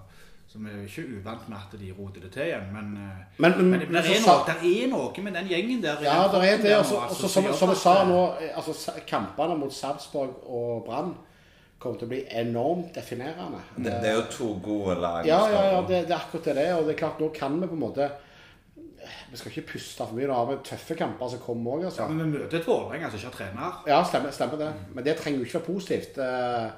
så 0.49 0.58
vi 0.58 0.73
er 0.73 0.82
ikke 0.82 1.04
uvant 1.18 1.46
med 1.52 1.58
at 1.61 1.76
de 1.78 1.92
roter 1.99 2.26
det 2.26 2.32
til 2.35 2.49
igjen. 2.49 2.66
Men, 2.73 2.90
men, 3.38 3.54
men, 3.61 3.70
men 3.70 4.00
det, 4.00 4.16
er 4.16 4.25
noe, 4.25 4.42
det, 4.49 4.58
er 4.73 4.90
noe, 4.90 5.25
med 5.28 5.38
den 5.38 5.52
gjengen 5.52 5.85
der. 5.85 6.02
Ja, 6.02 6.18
det 6.32 6.42
er 6.49 6.62
det. 6.64 6.75
Også, 6.80 6.99
også, 7.06 7.28
som, 7.28 7.49
som 7.54 7.75
jeg 7.75 7.82
sa 7.85 7.96
nå, 8.08 8.20
altså, 8.56 8.99
kampene 9.06 9.58
mot 9.61 9.73
Sarpsborg 9.75 10.42
og 10.49 10.85
Brann 10.88 11.14
kommer 11.78 12.00
til 12.00 12.08
å 12.08 12.14
bli 12.16 12.23
enormt 12.40 12.94
definerende. 12.96 13.61
Det, 13.76 13.90
det, 13.90 14.11
er 14.11 14.16
jo 14.16 14.28
to 14.32 14.54
gode 14.64 14.96
lag. 14.99 15.26
Ja, 15.28 15.42
ja, 15.52 15.66
ja 15.75 15.82
det, 15.85 16.06
det, 16.08 16.14
er 16.14 16.23
akkurat 16.23 16.54
det. 16.56 16.70
Og 16.75 16.87
det 16.88 16.96
er 16.96 17.02
klart, 17.04 17.20
nå 17.20 17.28
kan 17.37 17.61
vi 17.61 17.68
på 17.68 17.76
en 17.76 17.85
måte 17.85 18.14
vi 19.31 19.37
skal 19.37 19.51
ikke 19.53 19.67
puste 19.73 20.07
for 20.07 20.15
mye. 20.17 20.27
Da 20.27 20.33
har 20.41 20.47
vi 20.51 20.57
tøffe 20.65 20.95
kamper 20.99 21.29
som 21.29 21.39
kommer 21.45 21.77
òg. 21.79 21.85
Altså. 21.91 22.03
Ja, 22.03 22.09
men 22.09 22.33
vi 22.33 22.39
møter 22.39 22.59
et 22.61 22.67
Vålerenga 22.67 23.11
som 23.11 23.19
ikke 23.19 23.31
har 23.31 23.39
trener. 23.39 23.79
Ja, 23.87 24.03
stemmer, 24.05 24.31
stemmer 24.31 24.57
det. 24.65 24.73
Men 24.95 25.05
det 25.05 25.17
trenger 25.21 25.39
jo 25.39 25.45
ikke 25.45 25.59
være 25.61 25.75
positivt. 25.75 26.19
Uh, 26.19 26.71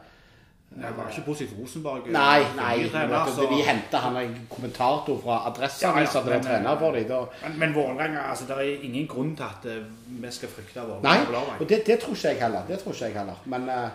Det 0.78 0.90
var 0.96 1.08
ikke 1.08 1.24
positivt 1.24 1.50
for 1.54 1.62
Rosenborg. 1.62 2.02
eh, 2.06 2.12
Nei, 2.12 2.40
nei. 2.56 2.88
trener, 2.88 3.08
vet 3.24 3.34
så- 3.34 3.48
De 3.48 3.62
henta 3.64 3.96
han 4.04 4.16
en 4.16 4.34
kommentator 4.50 5.20
fra 5.22 5.38
Adresseavisa 5.48 5.88
Ja, 5.88 6.00
ja, 6.00 6.06
til 6.06 6.40
å 6.40 6.42
trener 6.44 6.78
for 6.78 6.92
dem. 6.92 7.08
Da. 7.08 7.20
Men, 7.48 7.58
men 7.58 7.74
Vålerenga 7.74 8.20
altså, 8.30 8.44
Det 8.46 8.56
er 8.58 8.84
ingen 8.84 9.06
grunn 9.08 9.34
til 9.36 9.44
at 9.44 9.64
eh, 9.64 9.82
vi 10.08 10.30
skal 10.30 10.48
frykte 10.48 10.80
Vålerenga 10.80 11.24
på 11.24 11.32
lørdag. 11.32 11.60
og 11.60 11.68
det, 11.68 11.86
det 11.86 12.00
tror 12.00 12.14
ikke 12.14 12.28
jeg 12.28 12.42
heller. 12.42 12.62
Det 12.68 12.78
tror 12.82 12.92
ikke 12.92 13.04
jeg 13.04 13.12
heller. 13.16 13.34
Men 13.44 13.68
uh, 13.68 13.88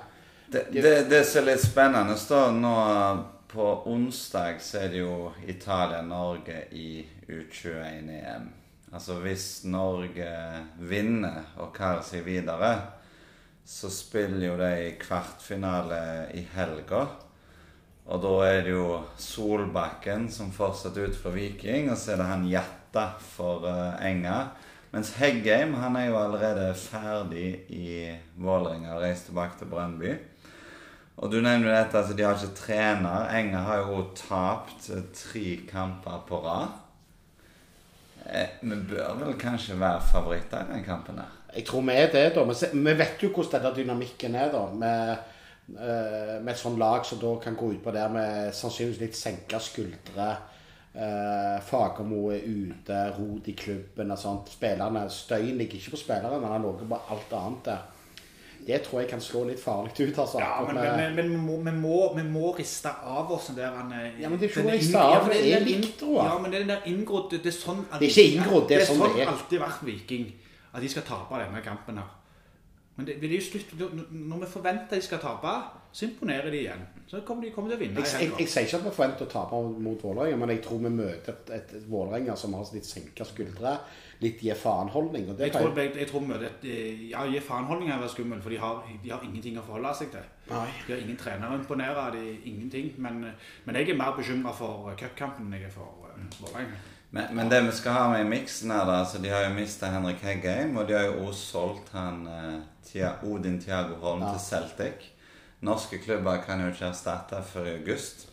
Det, 0.51 0.65
det, 0.73 1.09
det 1.09 1.25
som 1.25 1.43
er 1.43 1.51
litt 1.51 1.61
spennende, 1.65 2.17
da, 2.29 2.51
nå 2.51 3.23
på 3.53 3.87
onsdag 3.87 4.55
så 4.61 4.77
er 4.81 4.87
det 4.89 4.99
jo 4.99 5.31
Italia-Norge 5.47 6.63
i 6.71 7.05
U21-EM. 7.29 8.49
Altså 8.93 9.17
hvis 9.23 9.63
Norge 9.65 10.29
vinner 10.77 11.55
og 11.57 11.71
karer 11.75 12.03
seg 12.05 12.25
videre, 12.27 12.73
så 13.65 13.89
spiller 13.89 14.47
jo 14.49 14.57
de 14.59 14.93
kvartfinale 15.01 16.01
i 16.37 16.43
helga. 16.53 17.05
Og 18.03 18.19
da 18.19 18.33
er 18.49 18.65
det 18.65 18.73
jo 18.75 18.99
Solbakken 19.17 20.27
som 20.31 20.51
fortsetter 20.51 21.07
ut 21.07 21.17
for 21.17 21.35
Viking, 21.35 21.89
og 21.91 21.97
så 21.97 22.13
er 22.13 22.19
det 22.19 22.27
han 22.27 22.45
Jatta 22.51 23.07
for 23.23 23.65
eh, 23.69 24.03
Enga. 24.09 24.37
Mens 24.93 25.15
Heggheim 25.17 25.73
han 25.79 25.95
er 25.97 26.11
jo 26.11 26.19
allerede 26.19 26.67
ferdig 26.77 27.63
i 27.73 28.11
Vålerenga 28.37 28.97
og 28.97 29.01
reist 29.07 29.31
tilbake 29.31 29.57
til 29.57 29.71
Brønnby. 29.71 30.13
Og 31.17 31.31
du 31.31 31.39
nevner 31.39 31.69
jo 31.69 31.73
dette, 31.73 31.97
altså 31.97 32.17
de 32.17 32.25
har 32.27 32.37
ikke 32.37 32.59
trener. 32.59 33.31
Enga 33.39 33.63
har 33.69 33.87
jo 33.87 34.03
tapt 34.19 34.91
eh, 34.91 35.07
tre 35.15 35.47
kamper 35.71 36.25
på 36.27 36.43
rad. 36.43 36.82
Eh, 38.29 38.47
vi 38.61 38.75
bør 38.89 39.17
vel 39.19 39.35
kanskje 39.39 39.79
være 39.79 40.01
favoritter 40.11 40.63
i 40.63 40.73
den 40.73 40.83
kampen 40.83 41.19
her. 41.19 41.31
jeg 41.55 41.65
tror 41.65 41.81
vi 41.81 41.91
er 41.91 42.11
det, 42.11 42.35
da. 42.35 42.43
Vi 42.73 42.97
vet 42.97 43.23
jo 43.23 43.29
hvordan 43.29 43.61
denne 43.61 43.75
dynamikken 43.75 44.35
er, 44.35 44.51
da. 44.51 44.65
Med, 44.73 45.11
eh, 45.69 46.41
med 46.41 46.53
et 46.53 46.59
sånt 46.59 46.79
lag 46.79 47.05
som 47.05 47.19
da 47.19 47.35
kan 47.43 47.55
gå 47.55 47.73
utpå 47.73 47.91
der 47.91 48.09
med 48.09 48.53
sannsynligvis 48.53 49.01
litt 49.01 49.15
senka 49.15 49.59
skuldre. 49.59 50.35
Uh, 50.93 51.57
Fagermo 51.65 52.27
er 52.29 52.43
ute, 52.45 52.97
rot 53.17 53.47
i 53.49 53.55
klubben 53.57 54.11
og 54.13 54.19
sånt. 54.21 54.51
Spillerne, 54.53 55.07
Støyen 55.09 55.57
ligger 55.57 55.79
ikke 55.79 55.95
på 55.95 55.97
spillerne, 56.03 56.37
men 56.37 56.51
han 56.51 56.61
ligger 56.61 56.85
på 56.91 56.99
alt 57.09 57.33
annet 57.33 57.65
der. 57.65 57.79
Det 58.67 58.79
tror 58.85 59.01
jeg 59.01 59.09
kan 59.09 59.21
slå 59.21 59.43
litt 59.49 59.59
farlig 59.59 59.91
ut. 59.99 60.17
altså. 60.17 60.39
Ja, 60.39 60.63
men, 60.67 60.79
men, 60.79 61.15
men, 61.15 61.63
men 61.63 61.79
må, 61.81 62.13
vi, 62.15 62.23
må, 62.23 62.53
riste 62.57 62.89
av 62.89 63.31
oss 63.31 63.49
den 63.51 63.59
der 63.59 63.75
han, 63.75 63.91
eh, 63.91 64.21
Ja, 64.21 64.29
men 64.31 64.39
det 64.39 64.47
er 64.47 64.53
ikke 64.53 64.63
å 64.63 64.71
riste 64.71 65.03
av, 65.03 65.27
det 65.27 65.39
er 65.41 65.67
jeg. 65.67 65.83
Ja, 65.99 66.37
men 66.39 66.51
det 66.51 66.59
er 66.61 66.65
den 66.65 66.73
der 66.73 66.89
inngrodd 66.89 67.31
Det 67.33 67.43
er 67.43 67.57
sånn 67.57 67.85
Det 67.91 68.07
er 68.07 68.09
ikke 68.09 68.27
inngrodd, 68.31 68.67
det 68.69 68.79
er 68.79 68.85
sånn 68.87 69.03
det 69.03 69.25
er. 69.25 69.31
alltid 69.33 69.63
vært 69.63 69.87
Viking. 69.87 70.27
At 70.73 70.81
de 70.81 70.89
skal 70.89 71.05
tape 71.07 71.41
denne 71.43 71.61
kampen 71.65 71.99
her. 72.01 72.11
Men 72.95 73.07
det, 73.07 73.15
det 73.21 73.29
er 73.29 73.39
jo 73.39 73.45
slutt 73.47 73.71
Når 74.11 74.43
vi 74.43 74.47
forventer 74.51 74.99
de 74.99 75.01
skal 75.01 75.21
tape, 75.21 75.53
så 75.93 76.05
imponerer 76.05 76.51
de 76.51 76.59
igjen. 76.59 76.83
Så 77.09 77.21
kommer 77.25 77.45
de 77.45 77.51
kommer 77.53 77.73
til 77.73 77.77
å 77.77 77.81
vinne. 77.81 78.01
Jeg, 78.01 78.21
jeg, 78.21 78.33
jeg 78.39 78.49
sier 78.49 78.67
ikke 78.67 78.79
at 78.79 78.85
vi 78.85 78.93
forventer 78.93 79.27
å 79.27 79.31
tape 79.31 79.59
mot 79.85 80.05
Vålerenga, 80.05 80.37
men 80.41 80.53
jeg 80.53 80.61
tror 80.65 80.79
vi 80.81 80.91
møter 80.93 81.33
et, 81.33 81.51
et, 81.57 81.73
et 81.77 81.89
Vålerenga 81.89 82.37
som 82.39 82.55
har 82.57 82.69
litt 82.73 82.89
senka 82.89 83.27
skuldre, 83.29 83.75
litt 84.23 84.41
gi 84.45 84.53
faen-holdning. 84.57 85.27
Jeg 85.37 85.53
tror, 85.53 85.73
jeg, 85.77 85.91
jeg 85.99 86.09
tror 86.09 86.23
vi 86.23 86.31
møter 86.31 86.47
et 86.49 86.65
ja, 87.11 87.25
Gi 87.29 87.43
faen-holdning 87.45 87.93
er 87.93 88.07
skummel, 88.13 88.41
for 88.45 88.53
de 88.53 88.61
har, 88.61 88.81
de 89.03 89.13
har 89.13 89.25
ingenting 89.25 89.57
å 89.61 89.65
forholde 89.65 89.93
seg 89.99 90.13
til. 90.13 90.31
Nei. 90.49 90.65
De 90.87 90.95
har 90.95 91.05
ingen 91.05 91.19
trener 91.21 91.53
å 91.53 91.59
imponere, 91.59 92.07
de 92.17 92.25
ingenting. 92.49 92.93
Men, 93.01 93.21
men 93.65 93.81
jeg 93.81 93.93
er 93.93 94.01
mer 94.01 94.17
bekymra 94.17 94.53
for 94.57 94.89
eh, 94.91 94.97
cupkampen 95.01 95.49
enn 95.49 95.57
jeg 95.59 95.69
er 95.69 95.77
for 95.77 96.09
uh, 96.09 96.17
Vålerenga. 96.41 96.81
Men, 97.13 97.35
men 97.35 97.49
det 97.49 97.61
vi 97.61 97.71
skal 97.77 97.93
ha 97.93 98.05
med 98.09 98.23
i 98.23 98.29
miksen 98.29 98.71
her, 98.73 98.87
da 98.89 98.93
altså 99.03 99.19
De 99.21 99.29
har 99.29 99.43
jo 99.45 99.53
mista 99.53 99.91
Henrik 99.93 100.23
Heggheim, 100.25 100.77
og 100.81 100.87
de 100.89 100.95
har 100.97 101.11
jo 101.11 101.27
også 101.27 101.43
solgt 101.45 101.91
han 101.93 102.23
eh, 102.25 102.55
Tia, 102.87 103.11
Odin 103.29 103.59
Tiago 103.61 103.99
Holm 104.01 104.23
til 104.31 104.39
Celtic. 104.41 105.11
Norske 105.61 105.99
klubber 106.01 106.41
kan 106.41 106.63
jo 106.63 106.71
ikke 106.73 106.89
erstatte 106.89 107.43
før 107.45 107.69
i 107.69 107.75
august. 107.75 108.25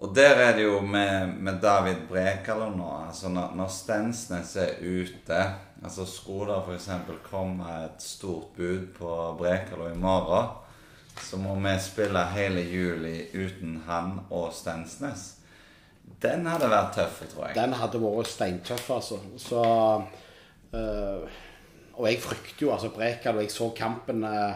Og 0.00 0.16
der 0.16 0.40
er 0.46 0.56
det 0.56 0.64
jo 0.64 0.80
med, 0.80 1.36
med 1.44 1.60
David 1.60 2.08
Brekalo 2.08 2.70
nå 2.72 2.88
altså 3.06 3.28
Når, 3.32 3.52
når 3.56 3.68
Stensnes 3.72 4.56
er 4.60 4.74
ute 4.80 5.38
altså 5.82 6.04
Skulle 6.04 6.52
det 6.52 6.64
f.eks. 6.66 6.90
komme 7.30 7.68
et 7.84 8.02
stort 8.02 8.56
bud 8.56 8.86
på 8.96 9.14
Brekalo 9.38 9.92
i 9.92 9.96
morgen, 9.96 10.56
så 11.20 11.36
må 11.36 11.54
vi 11.60 11.78
spille 11.80 12.24
hele 12.32 12.64
juli 12.64 13.18
uten 13.34 13.82
han 13.86 14.20
og 14.30 14.52
Stensnes. 14.56 15.34
Den 16.22 16.46
hadde 16.48 16.70
vært 16.70 16.94
tøff, 16.96 17.18
tror 17.32 17.48
jeg. 17.48 17.56
Den 17.58 17.74
hadde 17.76 18.00
vært 18.02 18.30
steintøff, 18.30 18.90
altså. 18.90 19.18
Så 19.38 19.62
øh, 20.72 21.28
Og 21.96 22.08
jeg 22.10 22.20
frykter 22.20 22.66
jo 22.66 22.72
altså 22.72 22.88
Brekalo. 22.94 23.40
Jeg 23.40 23.50
så 23.50 23.70
kampen 23.76 24.24
øh, 24.24 24.52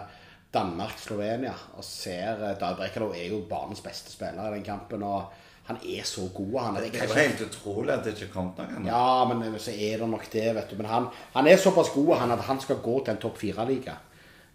Danmark-Slovenia 0.55 1.53
og 1.77 1.85
ser 1.85 2.35
øh, 2.41 2.57
David 2.61 2.77
Brekalo 2.77 3.13
er 3.13 3.29
jo 3.31 3.45
banens 3.51 3.81
beste 3.81 4.13
spiller 4.13 4.51
i 4.51 4.55
den 4.59 4.65
kampen. 4.65 5.03
Og 5.03 5.25
han 5.71 5.79
er 5.87 6.05
så 6.05 6.29
god. 6.35 6.61
Han, 6.61 6.77
er, 6.77 6.81
Det 6.81 7.03
er 7.03 7.09
jo 7.09 7.15
helt 7.15 7.41
utrolig 7.47 7.93
at 7.95 8.05
det 8.05 8.17
ikke 8.17 8.33
kom 8.33 8.53
noen. 8.59 8.87
Ja, 8.87 9.25
men 9.29 9.59
så 9.59 9.71
er 9.71 10.01
det 10.03 10.09
nok 10.09 10.25
det, 10.33 10.55
vet 10.57 10.71
du. 10.71 10.77
Men 10.77 10.87
han, 10.91 11.07
han 11.35 11.47
er 11.47 11.57
såpass 11.57 11.93
god 11.95 12.17
han, 12.17 12.33
at 12.35 12.47
han 12.49 12.61
skal 12.61 12.81
gå 12.83 13.05
til 13.05 13.15
en 13.15 13.21
topp 13.23 13.39
fire-liga, 13.39 13.95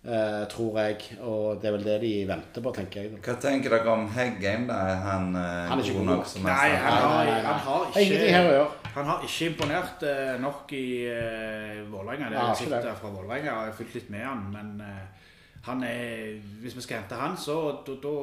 eh, 0.08 0.48
tror 0.52 0.80
jeg. 0.80 0.98
Og 1.22 1.62
det 1.62 1.70
er 1.70 1.76
vel 1.78 1.86
det 1.86 1.96
de 2.02 2.12
venter 2.30 2.62
på, 2.66 2.74
tenker 2.76 3.02
jeg. 3.02 3.20
Hva 3.26 3.36
tenker 3.42 3.74
dere 3.76 3.94
om 3.94 4.08
Heggheim? 4.14 4.68
da? 4.70 4.80
Er 4.92 5.00
han, 5.06 5.30
eh, 5.36 5.70
Han 5.70 5.80
er 5.80 5.84
ikke 5.84 5.98
god 6.00 6.06
nok 6.12 6.34
Nei, 6.44 6.70
han 6.70 7.00
har, 7.06 7.32
han 7.50 7.60
har 7.68 7.86
Det 7.94 8.04
ingenting 8.06 8.36
her 8.36 8.42
å 8.42 8.50
ikke 8.50 8.58
gjøre. 8.60 8.92
han 8.96 9.06
har 9.12 9.26
ikke 9.30 9.50
imponert 9.52 10.04
eh, 10.10 10.36
nok 10.42 10.76
i 10.78 10.86
uh, 11.10 11.80
Vålerenga. 11.92 12.30
Det 12.30 12.38
er 12.38 12.92
eh, 12.92 13.00
fra 13.02 13.10
Vålerenga. 13.10 13.46
Jeg 13.46 13.56
har 13.72 13.74
fulgt 13.80 13.96
litt 13.96 14.10
med 14.10 14.26
han, 14.26 14.46
men 14.54 14.76
eh, 14.82 15.26
han 15.66 15.84
er 15.84 16.38
Hvis 16.62 16.76
vi 16.78 16.82
skal 16.86 17.02
hente 17.02 17.16
han, 17.20 17.38
så 17.38 17.60
da- 17.88 18.00
da 18.04 18.16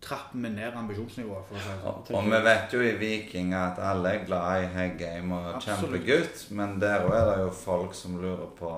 trapper 0.00 0.38
vi 0.38 0.48
ned 0.48 0.76
ambisjonsnivået. 0.78 1.46
For 1.48 1.56
å 1.56 1.60
si 1.60 1.68
det 1.68 1.78
sånn. 1.82 1.96
Og, 1.98 2.10
og 2.14 2.28
vi 2.30 2.40
vet 2.46 2.74
jo 2.76 2.82
i 2.86 2.92
Viking 3.00 3.54
at 3.58 3.80
alle 3.82 4.12
er 4.14 4.24
glad 4.28 4.62
i 4.62 4.68
Heggheim 4.76 5.32
og 5.34 5.48
Absolutt. 5.56 5.80
kjempegutt, 6.06 6.44
men 6.54 6.76
der 6.82 7.02
òg 7.06 7.14
er 7.18 7.30
det 7.32 7.38
jo 7.42 7.48
folk 7.50 7.94
som 7.98 8.20
lurer 8.22 8.46
på 8.58 8.70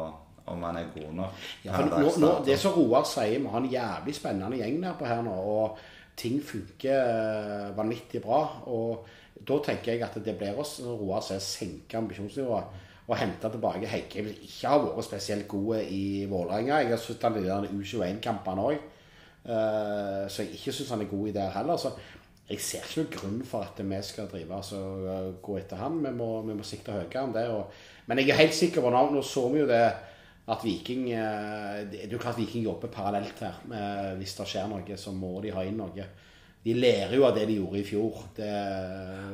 om 0.47 0.63
han 0.63 0.77
er 0.77 0.93
god 0.95 1.13
nok. 1.17 1.43
Ja, 1.65 1.81
nå, 1.89 2.13
nå, 2.21 2.31
det 2.45 2.57
som 2.61 2.77
Roar 2.77 3.05
sier, 3.09 3.39
vi 3.41 3.51
har 3.53 3.61
en 3.63 3.71
jævlig 3.73 4.15
spennende 4.17 4.61
gjeng 4.61 4.81
der 4.83 4.97
på 4.99 5.09
her 5.09 5.23
nå. 5.25 5.35
Og 5.35 5.79
ting 6.21 6.41
funker 6.45 6.95
eh, 6.95 7.69
vanvittig 7.77 8.23
bra. 8.25 8.41
Og 8.71 9.07
da 9.41 9.61
tenker 9.65 9.95
jeg 9.95 10.05
at 10.07 10.19
det 10.25 10.37
blir 10.39 10.59
oss, 10.61 10.79
Roar 10.85 11.25
sier, 11.25 11.43
senke 11.43 12.01
ambisjonsnivået. 12.01 12.83
Og 13.05 13.19
hente 13.21 13.51
tilbake 13.53 13.85
jeg 13.85 14.25
vil 14.25 14.37
ikke 14.47 14.69
har 14.69 14.81
vært 14.81 15.05
spesielt 15.05 15.49
gode 15.49 15.83
i 15.93 16.25
Vålerenga. 16.29 16.81
Jeg 16.81 16.95
har 16.95 17.01
sett 17.01 17.25
han 17.25 17.37
i 17.37 17.45
de 17.45 17.73
U21-kampene 17.77 18.65
òg, 18.65 18.87
så 19.45 20.41
jeg 20.41 20.55
ikke 20.57 20.73
syns 20.73 20.93
han 20.95 21.03
er 21.05 21.11
god 21.11 21.29
i 21.29 21.35
det 21.37 21.51
heller. 21.53 21.77
Så 21.77 21.93
jeg 22.49 22.61
ser 22.65 22.85
ikke 22.85 23.03
noen 23.03 23.13
grunn 23.13 23.45
for 23.49 23.65
at 23.65 23.83
vi 23.85 23.99
skal 24.05 24.31
drive 24.33 24.57
altså, 24.57 24.81
gå 25.45 25.59
etter 25.61 25.81
han. 25.81 26.01
Vi 26.01 26.15
må, 26.17 26.31
vi 26.49 26.57
må 26.57 26.65
sikte 26.65 26.97
høyere 26.97 27.27
enn 27.27 27.37
det. 27.37 27.45
Og, 27.53 27.77
men 28.09 28.21
jeg 28.21 28.33
er 28.33 28.41
helt 28.41 28.57
sikker 28.57 28.85
på 28.85 28.93
nå 28.93 29.23
så 29.25 29.45
vi 29.53 29.61
jo 29.63 29.69
det 29.69 29.85
at 30.47 30.61
Viking 30.65 31.07
eh, 31.11 31.81
Det 31.89 32.03
er 32.05 32.13
jo 32.13 32.21
klart 32.21 32.39
Viking 32.39 32.65
jobber 32.67 32.93
parallelt 32.93 33.41
her. 33.41 33.61
Hvis 34.19 34.37
det 34.37 34.49
skjer 34.51 34.69
noe, 34.69 34.97
så 35.01 35.13
må 35.17 35.39
de 35.41 35.55
ha 35.57 35.65
inn 35.65 35.79
noe. 35.81 36.07
De 36.65 36.73
lærer 36.73 37.17
jo 37.19 37.27
av 37.29 37.35
det 37.37 37.47
de 37.49 37.59
gjorde 37.59 37.81
i 37.81 37.85
fjor. 37.85 38.21
Det 38.37 38.53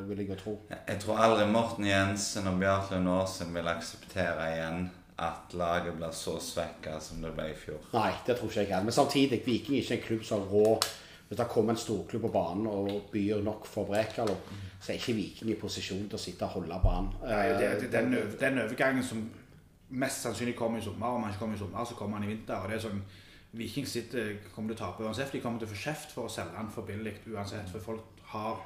vil 0.08 0.22
jeg 0.22 0.30
jo 0.32 0.38
tro. 0.38 0.54
Jeg 0.74 1.02
tror 1.02 1.20
aldri 1.22 1.44
Morten 1.50 1.86
Jensen 1.86 2.48
og 2.50 2.56
Bjartlund 2.58 3.10
Aasen 3.12 3.52
vil 3.54 3.70
akseptere 3.70 4.48
igjen 4.56 4.88
at 5.20 5.52
laget 5.54 5.94
blir 5.98 6.14
så 6.16 6.38
svekka 6.40 6.96
som 7.02 7.20
det 7.22 7.30
ble 7.36 7.50
i 7.52 7.58
fjor. 7.58 7.82
Nei, 7.92 8.10
det 8.26 8.38
tror 8.38 8.50
ikke 8.50 8.62
jeg 8.64 8.70
heller. 8.72 8.88
Men 8.88 8.96
samtidig, 8.96 9.42
Viking 9.46 9.76
er 9.76 9.84
ikke 9.84 9.98
en 9.98 10.06
klubb 10.08 10.26
som 10.26 10.42
har 10.42 10.54
råd 10.54 10.90
Hvis 11.30 11.38
det 11.38 11.46
kommer 11.46 11.76
en 11.76 11.78
storklubb 11.78 12.24
på 12.24 12.28
banen 12.34 12.64
og 12.66 12.88
byr 13.12 13.38
nok 13.46 13.66
for 13.70 13.86
Brekalo, 13.86 14.34
så 14.82 14.90
er 14.90 14.96
ikke 14.98 15.14
Viking 15.14 15.52
i 15.52 15.58
posisjon 15.60 16.08
til 16.10 16.18
å 16.18 16.22
sitte 16.24 16.42
og 16.48 16.56
holde 16.56 16.78
banen. 16.82 17.12
Nei, 17.22 17.44
det, 17.54 17.68
Eh, 17.68 17.76
det, 17.84 17.90
den, 17.92 18.16
den 18.40 18.58
overgangen 18.64 19.04
som 19.06 19.20
mest 19.90 20.22
sannsynlig 20.22 20.56
kommer 20.56 20.78
i 20.78 20.84
sommer, 20.84 21.06
om 21.06 21.22
han 21.22 21.32
ikke 21.32 21.42
kommer 21.44 21.56
i 21.56 21.58
sommer, 21.58 21.84
så 21.84 21.94
kommer 21.98 22.18
han 22.18 22.28
i 22.28 22.32
vinter. 22.32 22.56
og 22.56 22.70
det 22.70 22.78
er 22.78 22.86
sånn 22.88 23.02
Viking 23.50 23.86
sitter, 23.86 24.36
kommer 24.54 24.70
til 24.70 24.78
å 24.78 24.86
tape 24.86 25.02
uansett. 25.02 25.32
De 25.34 25.40
kommer 25.42 25.58
til 25.58 25.66
å 25.66 25.72
få 25.72 25.80
kjeft 25.80 26.12
for 26.14 26.28
å 26.28 26.30
selge 26.30 26.54
han 26.54 26.68
for 26.70 26.86
billig 26.86 27.16
uansett. 27.32 27.66
For 27.72 27.82
folk 27.82 28.20
har 28.30 28.60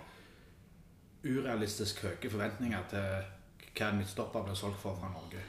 urealistisk 1.24 2.02
høye 2.04 2.28
forventninger 2.28 2.82
til 2.90 3.70
hva 3.78 3.88
en 3.88 4.02
midtstopper 4.02 4.44
blir 4.44 4.58
solgt 4.58 4.82
for 4.82 4.98
fra 5.00 5.08
Norge. 5.08 5.40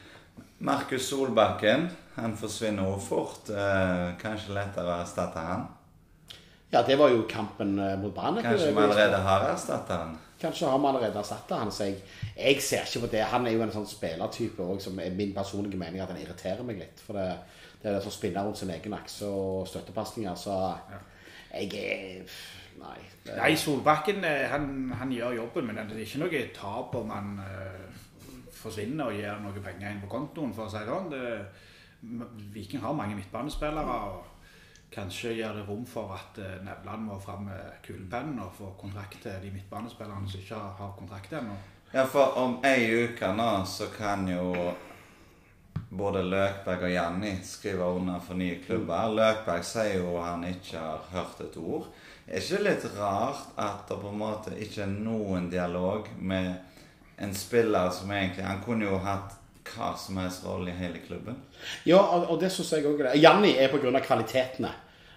Markus 0.64 1.10
Solbakken 1.10 1.90
han 2.16 2.38
forsvinner 2.40 2.88
også 2.88 3.08
fort. 3.10 3.52
Eh, 3.52 4.14
kanskje 4.22 4.56
lettere 4.56 4.88
å 4.88 5.02
erstatte 5.02 5.44
han? 5.44 5.68
Ja, 6.72 6.82
det 6.88 6.96
var 7.00 7.12
jo 7.12 7.26
kampen 7.28 7.76
eh, 7.80 7.98
mot 8.00 8.16
Brann. 8.16 8.40
Kanskje 8.40 8.72
vi 8.72 8.86
allerede 8.88 9.20
har 9.28 9.50
erstatta 9.52 10.00
han? 10.06 10.16
Kanskje 10.46 10.70
har 10.70 10.80
vi 10.82 10.90
allerede 10.92 11.22
erstatta 11.22 11.60
han. 11.62 11.72
Så 11.74 11.90
jeg, 11.90 12.02
jeg 12.38 12.62
ser 12.64 12.88
ikke 12.88 13.06
på 13.06 13.12
det. 13.16 13.24
Han 13.34 13.48
er 13.48 13.56
jo 13.58 13.64
en 13.66 13.74
sånn 13.74 13.90
spillertype 13.90 14.64
også, 14.64 14.90
som 14.90 15.02
er 15.04 15.18
min 15.18 15.34
personlige 15.36 15.82
mening 15.82 16.04
at 16.04 16.14
han 16.14 16.22
irriterer 16.22 16.66
meg 16.68 16.82
litt. 16.84 17.02
For 17.06 17.18
det, 17.18 17.30
det 17.82 17.90
er 17.90 17.98
det 17.98 18.04
som 18.06 18.14
spinner 18.14 18.46
rundt 18.46 18.62
sin 18.62 18.74
egen 18.74 18.98
akse 18.98 19.30
og 19.30 19.66
støttepasninger. 19.72 20.38
Så 20.40 20.60
jeg 21.56 21.74
er 21.82 22.38
Nei. 22.76 22.98
Det, 23.24 23.36
Nei, 23.40 23.54
Solbakken 23.56 24.26
eh, 24.28 24.50
han, 24.52 24.92
han 25.00 25.12
gjør 25.12 25.38
jobben, 25.38 25.70
men 25.70 25.78
det 25.88 25.96
er 25.96 26.04
ikke 26.04 26.20
noe 26.26 26.42
tap 26.54 26.98
om 27.00 27.14
han 27.16 27.30
uh, 27.40 28.02
forsvinner 28.52 29.08
og 29.08 29.16
gir 29.16 29.40
noe 29.40 29.64
penger 29.64 29.94
inn 29.94 30.02
på 30.04 30.12
kontoen, 30.12 30.52
for 30.56 30.68
å 30.68 30.74
si 30.74 30.82
det 30.84 30.92
sånn. 30.92 32.52
Viking 32.54 32.84
har 32.84 32.98
mange 32.98 33.16
midtbanespillere. 33.16 33.96
og 34.10 34.35
kanskje 34.96 35.34
gir 35.34 35.54
det 35.54 35.66
rom 35.68 35.86
for 35.86 36.16
at 36.16 36.38
eh, 36.40 36.58
Nevland 36.64 37.08
må 37.10 37.20
fram 37.20 37.46
med 37.50 37.80
kulepennen 37.86 38.40
og 38.40 38.54
få 38.58 38.72
kontrakt 38.80 39.20
til 39.22 39.38
de 39.44 39.52
midtbanespillerne 39.52 40.30
som 40.32 40.42
ikke 40.42 40.60
har, 40.80 40.94
kontrakt 40.98 41.34
ennå. 41.34 41.56
Ja, 41.92 42.06
for 42.12 42.38
om 42.40 42.58
ei 42.66 42.88
uke 43.06 43.32
nå 43.36 43.50
så 43.70 43.88
kan 43.94 44.28
jo 44.28 44.74
både 45.90 46.24
Løkberg 46.24 46.88
og 46.88 46.92
Janni 46.92 47.36
skrive 47.44 47.88
under 47.98 48.20
for 48.20 48.40
nye 48.40 48.58
klubber. 48.64 49.12
Løkberg 49.16 49.64
sier 49.68 50.00
jo 50.00 50.18
han 50.20 50.44
ikke 50.48 50.80
har 50.80 51.04
hørt 51.12 51.44
et 51.46 51.58
ord. 51.62 51.88
Er 52.28 52.42
ikke 52.42 52.58
det 52.58 52.66
litt 52.66 52.86
rart 52.98 53.52
at 53.62 53.86
det 53.90 54.00
på 54.02 54.12
en 54.12 54.20
måte 54.20 54.56
ikke 54.58 54.84
er 54.88 54.94
noen 54.96 55.50
dialog 55.52 56.08
med 56.18 56.56
en 57.22 57.36
spiller 57.36 57.92
som 57.96 58.12
egentlig 58.12 58.44
Han 58.44 58.64
kunne 58.66 58.90
jo 58.90 58.98
hatt 59.00 59.38
hva 59.66 59.94
som 59.98 60.18
helst 60.20 60.44
rolle 60.46 60.72
i 60.72 60.78
hele 60.78 61.00
klubben. 61.06 61.38
Ja, 61.86 62.00
og, 62.00 62.28
og 62.34 62.42
det 62.42 62.52
syns 62.54 62.74
jeg 62.76 62.86
òg. 62.86 63.06
Janni 63.18 63.56
er 63.58 63.72
pga. 63.72 64.02
kvalitetene. 64.04 64.74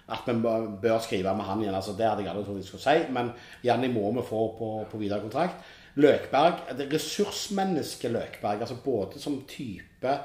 At 0.09 0.25
vi 0.27 0.33
bør- 0.41 1.01
skrive 1.01 1.35
med 1.35 1.45
han 1.45 1.61
igjen. 1.61 1.75
altså 1.75 1.91
Det 1.97 2.05
hadde 2.05 2.23
jeg 2.23 2.31
aldri 2.31 2.45
trodd 2.45 2.57
jeg 2.57 2.65
skulle 2.65 2.83
si. 2.83 3.11
Men 3.13 3.31
Janni 3.63 3.87
må 3.87 4.11
vi 4.11 4.21
få 4.21 4.57
på, 4.57 4.85
på 4.91 4.97
videre 4.97 5.21
kontrakt. 5.21 5.55
Løkberg, 5.95 6.77
det 6.77 6.93
ressursmennesket 6.93 8.11
Løkberg, 8.11 8.61
altså 8.61 8.75
både 8.83 9.19
som 9.19 9.41
type, 9.47 10.19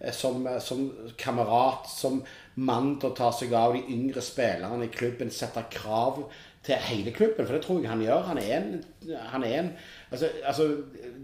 eh, 0.00 0.12
som, 0.12 0.46
eh, 0.46 0.60
som 0.60 0.92
kamerat, 1.18 1.88
som 1.90 2.22
mann 2.56 2.98
til 3.00 3.10
å 3.10 3.16
ta 3.16 3.30
seg 3.32 3.52
av 3.52 3.74
de 3.74 3.82
yngre 3.92 4.22
spillerne 4.22 4.84
i 4.84 4.92
klubben, 4.92 5.30
sette 5.30 5.64
krav 5.70 6.22
til 6.66 6.74
hele 6.82 7.12
klubben, 7.14 7.46
for 7.46 7.54
det 7.54 7.62
tror 7.62 7.78
jeg 7.80 7.90
han 7.90 8.02
gjør. 8.02 8.22
Han 8.26 8.38
er 8.38 8.56
en, 8.56 8.84
han 9.30 9.44
er 9.44 9.58
en 9.60 9.68
altså, 10.10 10.28
altså, 10.44 10.66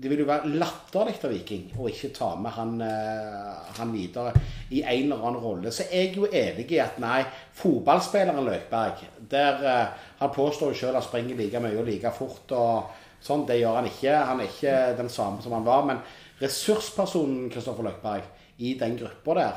Det 0.02 0.10
vil 0.10 0.22
jo 0.22 0.26
være 0.28 0.52
latterlig 0.54 1.16
av 1.24 1.32
Viking 1.34 1.72
å 1.78 1.88
ikke 1.90 2.12
ta 2.14 2.28
med 2.38 2.54
han, 2.54 2.76
eh, 2.86 3.72
han 3.78 3.92
videre 3.94 4.32
i 4.70 4.82
en 4.82 5.08
eller 5.08 5.26
annen 5.26 5.42
rolle. 5.42 5.72
Så 5.74 5.88
er 5.90 6.06
jeg 6.06 6.16
jo 6.16 6.30
enig 6.30 6.68
i 6.70 6.80
at 6.82 7.00
nei, 7.02 7.24
fotballspilleren 7.58 8.46
Løkberg 8.46 9.02
der, 9.30 9.66
eh, 9.72 10.08
Han 10.22 10.30
påstår 10.30 10.70
jo 10.70 10.78
sjøl 10.78 10.94
han 10.94 11.02
springer 11.02 11.36
like 11.36 11.60
mye 11.60 11.78
og 11.78 11.86
like 11.86 12.10
fort. 12.14 12.52
og 12.52 12.84
sånn, 13.20 13.46
Det 13.46 13.58
gjør 13.58 13.80
han 13.80 13.86
ikke. 13.86 14.14
Han 14.14 14.40
er 14.40 14.44
ikke 14.44 14.96
den 14.96 15.08
samme 15.08 15.42
som 15.42 15.52
han 15.52 15.64
var. 15.64 15.84
Men 15.84 15.98
ressurspersonen 16.40 17.50
Kristoffer 17.50 17.82
Løkberg 17.82 18.22
i 18.58 18.78
den 18.78 18.96
gruppa 18.96 19.34
der, 19.34 19.52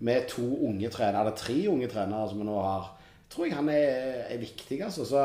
med 0.00 0.28
to 0.28 0.42
unge 0.66 0.88
trenere, 0.88 1.20
eller 1.20 1.36
tre 1.36 1.68
unge 1.68 1.86
trenere 1.88 2.28
som 2.28 2.38
vi 2.38 2.44
nå 2.44 2.60
har, 2.60 2.99
tror 3.30 3.46
jeg 3.46 3.56
han 3.56 3.70
er, 3.72 4.26
er 4.28 4.42
viktig. 4.42 4.82
altså. 4.82 5.04
Så, 5.04 5.24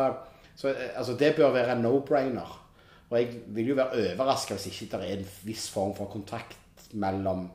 så 0.55 0.73
altså, 0.95 1.17
det 1.19 1.35
bør 1.35 1.53
være 1.55 1.75
en 1.75 1.85
no-brainer. 1.85 2.61
Og 3.09 3.19
jeg 3.19 3.41
vil 3.53 3.67
jo 3.73 3.75
være 3.77 4.13
overraska 4.15 4.57
hvis 4.57 4.71
ikke 4.71 4.97
det 4.97 5.11
er 5.11 5.19
en 5.19 5.27
viss 5.45 5.69
form 5.71 5.93
for 5.97 6.09
kontakt 6.09 6.57
mellom 6.93 7.45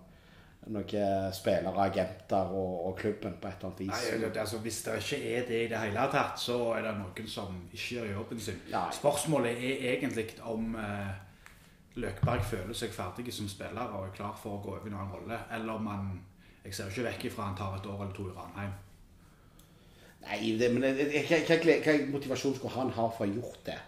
noen 0.70 1.32
spillere, 1.34 1.86
agenter 1.86 2.52
og, 2.52 2.74
og 2.86 2.98
klubben 2.98 3.34
på 3.40 3.48
et 3.48 3.56
eller 3.56 3.70
annet 3.70 3.80
vis. 3.80 4.04
Nei, 4.20 4.28
altså, 4.42 4.58
Hvis 4.58 4.82
det 4.86 4.96
ikke 5.00 5.32
er 5.32 5.48
det 5.48 5.62
i 5.64 5.68
det 5.72 5.80
hele 5.80 6.04
tatt, 6.12 6.38
så 6.40 6.58
er 6.76 6.84
det 6.86 6.92
noen 6.98 7.30
som 7.30 7.56
ikke 7.72 7.96
gjør 7.96 8.12
jobben 8.12 8.40
sin. 8.44 8.60
Nei. 8.70 8.84
Spørsmålet 8.94 9.64
er 9.70 9.86
egentlig 9.94 10.26
om 10.46 10.76
eh, 10.78 11.10
Løkberg 12.00 12.44
føler 12.46 12.76
seg 12.76 12.92
ferdig 12.94 13.32
som 13.34 13.48
spiller 13.50 13.96
og 13.96 14.06
er 14.10 14.14
klar 14.20 14.36
for 14.38 14.58
å 14.58 14.62
gå 14.62 14.76
over 14.76 14.86
i 14.86 14.92
en 14.92 15.00
annen 15.00 15.16
rolle, 15.16 15.40
eller 15.56 15.80
om 15.80 15.88
han 15.90 16.10
Jeg 16.60 16.74
ser 16.76 16.90
jo 16.90 16.90
ikke 16.90 17.04
vekk 17.08 17.22
ifra 17.24 17.44
han 17.48 17.54
tar 17.56 17.76
et 17.78 17.86
år 17.88 18.02
eller 18.02 18.12
to 18.12 18.26
i 18.28 18.32
Ranheim. 18.36 18.72
Nei, 20.26 20.56
det, 20.60 20.68
men 20.74 20.84
hva, 20.84 21.94
motivasjon 22.12 22.56
skulle 22.56 22.74
han 22.76 22.92
ha 22.96 23.08
for 23.08 23.24
å 23.24 23.28
ha 23.28 23.34
gjort 23.34 23.62
det? 23.66 23.78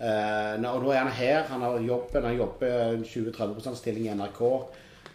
Uh, 0.00 0.56
nå, 0.60 0.70
og 0.70 0.84
nå 0.84 0.92
er 0.94 1.02
han 1.02 1.12
her, 1.12 1.42
han 1.50 1.64
har 1.64 1.82
jobben, 1.84 2.24
han 2.24 2.38
jobber 2.38 2.76
en 2.94 3.02
20-30 3.04 3.76
stilling 3.76 4.06
i 4.08 4.14
NRK. 4.16 4.40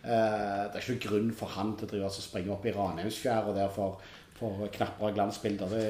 Uh, 0.06 0.68
det 0.70 0.78
er 0.78 0.84
ikke 0.84 0.92
noen 0.94 1.06
grunn 1.08 1.32
for 1.38 1.56
han 1.56 1.74
til 1.78 1.88
å 1.88 1.92
drive 1.94 2.12
og 2.12 2.22
springe 2.22 2.54
opp 2.54 2.68
i 2.70 2.74
Ranheimsfjæra 2.76 3.56
der 3.56 3.72
for, 3.74 3.98
for 4.38 4.68
og 4.68 5.16
glansbilder. 5.16 5.74
Det, 5.74 5.88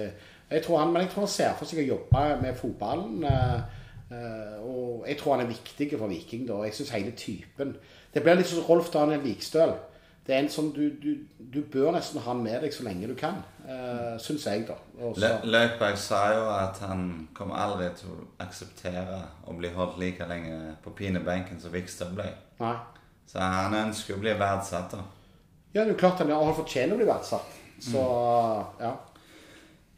jeg 0.50 0.64
tror 0.64 0.80
han, 0.80 0.94
men 0.94 1.04
jeg 1.04 1.12
tror 1.12 1.26
han 1.26 1.34
ser 1.34 1.58
for 1.58 1.68
seg 1.68 1.82
å 1.84 1.90
jobbe 1.90 2.24
med 2.44 2.56
fotballen. 2.60 3.26
Uh, 3.26 3.82
eh, 4.14 4.56
og 4.62 5.08
jeg 5.10 5.18
tror 5.20 5.36
han 5.36 5.46
er 5.46 5.52
viktig 5.52 5.90
for 5.98 6.08
Viking. 6.08 6.48
da, 6.48 6.62
Jeg 6.64 6.78
syns 6.78 6.94
hele 6.94 7.12
typen 7.18 7.76
Det 8.14 8.24
blir 8.24 8.38
litt 8.38 8.48
som 8.48 8.64
Rolf 8.64 8.92
Daniel 8.94 9.24
Vikstøl. 9.26 9.74
Det 10.26 10.36
er 10.36 10.44
en 10.44 10.50
sånn 10.50 10.72
du, 10.74 10.90
du, 11.02 11.26
du 11.38 11.62
bør 11.62 11.92
nesten 11.98 12.22
ha 12.22 12.32
han 12.32 12.44
med 12.46 12.62
deg 12.64 12.74
så 12.74 12.86
lenge 12.86 13.10
du 13.10 13.16
kan. 13.18 13.44
Uh, 13.66 14.14
syns 14.22 14.46
jeg, 14.46 14.68
da. 14.68 14.76
Løkberg 15.42 15.98
sa 15.98 16.20
jo 16.36 16.44
at 16.54 16.78
han 16.86 17.08
kommer 17.34 17.58
aldri 17.64 17.88
til 17.98 18.12
å 18.14 18.28
akseptere 18.46 19.24
å 19.50 19.56
bli 19.58 19.72
holdt 19.74 19.98
like 19.98 20.28
lenge 20.30 20.76
på 20.84 20.94
pinebenken 20.94 21.58
som 21.62 21.74
Vikstad 21.74 22.14
ble. 22.14 22.28
Nei. 22.62 22.76
Så 23.26 23.42
han 23.42 23.74
ønsker 23.74 24.16
å 24.16 24.22
bli 24.22 24.36
verdsatt, 24.38 24.94
da. 24.94 25.02
Ja, 25.74 25.82
det 25.82 25.90
er 25.90 25.94
jo 25.96 26.00
klart 26.00 26.22
han, 26.22 26.30
han 26.32 26.56
fortjener 26.56 26.94
å 26.94 27.02
bli 27.02 27.10
verdsatt. 27.10 27.58
Så 27.84 28.06
ja. 28.80 28.94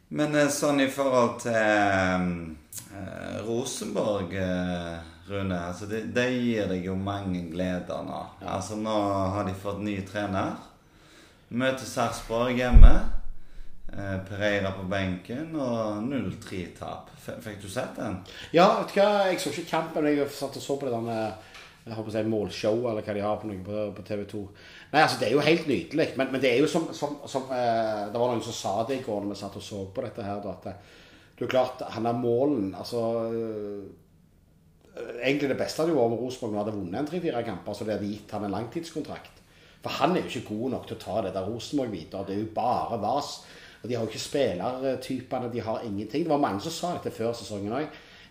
Men 0.09 0.35
eh, 0.39 0.47
sånn 0.51 0.79
i 0.81 0.87
forhold 0.91 1.41
til 1.43 1.57
eh, 1.57 3.37
Rosenborg, 3.45 4.33
eh, 4.39 4.95
Rune 5.27 5.57
altså 5.59 5.89
det, 5.91 6.05
det 6.15 6.29
gir 6.31 6.69
deg 6.71 6.85
jo 6.87 6.95
mange 6.95 7.41
gleder 7.51 8.05
nå. 8.07 8.21
Altså 8.47 8.77
Nå 8.79 8.95
har 9.35 9.43
de 9.43 9.55
fått 9.59 9.81
ny 9.83 9.97
trener. 10.07 10.55
Møter 11.51 11.83
Sarpsborg 11.87 12.55
hjemme. 12.55 12.93
Eh, 13.87 14.17
Pereira 14.27 14.73
på 14.75 14.83
benken 14.91 15.53
og 15.55 16.01
0-3-tap. 16.03 17.13
Fikk 17.23 17.61
du 17.63 17.69
sett 17.71 17.95
den? 17.95 18.17
Ja, 18.51 18.81
vet 18.81 18.91
du 18.91 18.99
hva, 18.99 19.11
jeg 19.29 19.39
så 19.39 19.53
ikke 19.53 19.69
kampen. 19.69 20.09
Jeg 20.09 20.27
satt 20.35 20.57
og 20.59 20.63
så 20.63 20.75
på 20.75 20.89
det 20.89 20.97
der 20.97 22.11
si 22.11 22.23
målshow, 22.27 22.81
eller 22.89 23.05
hva 23.05 23.13
de 23.15 23.23
har 23.23 23.37
på, 23.39 23.47
på, 23.63 23.83
på 23.95 24.03
TV 24.03 24.25
2. 24.27 24.41
Nei, 24.91 25.01
altså, 25.05 25.19
det 25.21 25.29
er 25.29 25.37
jo 25.37 25.45
helt 25.45 25.69
nydelig. 25.71 26.07
Men, 26.19 26.33
men 26.33 26.43
det 26.43 26.51
er 26.51 26.59
jo 26.59 26.67
som, 26.67 26.89
som, 26.91 27.15
som 27.31 27.47
eh, 27.55 28.09
Det 28.11 28.19
var 28.19 28.33
noen 28.33 28.43
som 28.43 28.57
sa 28.57 28.73
det 28.89 28.99
i 28.99 29.05
går 29.05 29.23
når 29.23 29.31
vi 29.31 29.39
satt 29.39 29.55
og 29.59 29.63
så 29.63 29.85
på 29.95 30.03
dette 30.03 30.25
her, 30.25 30.41
da, 30.43 30.57
at 30.57 30.67
det, 30.67 30.75
det 31.37 31.47
er 31.47 31.53
klart, 31.53 31.83
han 31.93 32.09
er 32.09 32.17
målen 32.17 32.71
Altså 32.75 33.01
eh, 33.29 33.87
Egentlig 35.21 35.51
det 35.51 35.59
beste 35.59 35.83
hadde 35.83 35.93
jo 35.93 35.99
vært 35.99 36.15
om 36.15 36.21
Rosenborg 36.25 36.59
hadde 36.59 36.75
vunnet 36.75 36.99
en 36.99 37.07
tre-fire 37.07 37.43
kamper, 37.45 37.75
så 37.77 37.85
det 37.85 37.95
hadde 37.95 38.09
gitt 38.09 38.31
han 38.33 38.47
en 38.47 38.55
langtidskontrakt. 38.55 39.43
For 39.83 39.93
han 39.93 40.15
er 40.15 40.23
jo 40.25 40.31
ikke 40.31 40.55
god 40.55 40.73
nok 40.73 40.87
til 40.89 40.97
å 40.97 41.03
ta 41.03 41.17
det 41.21 41.35
der 41.35 41.45
Rosenborg 41.45 41.93
videre. 41.93 42.25
Det 42.25 42.33
er 42.33 42.41
jo 42.41 42.47
bare 42.55 42.97
vas. 43.03 43.35
Og 43.83 43.89
de 43.89 43.95
har 43.95 44.03
jo 44.03 44.09
ikke 44.11 44.23
spillertypene, 44.23 45.51
de 45.53 45.63
har 45.63 45.83
ingenting. 45.85 46.23
Det 46.25 46.31
var 46.31 46.41
mange 46.41 46.61
som 46.65 46.73
sa 46.73 46.93
dette 46.97 47.13
før 47.15 47.33
sesongen 47.37 47.75
òg. 47.77 47.87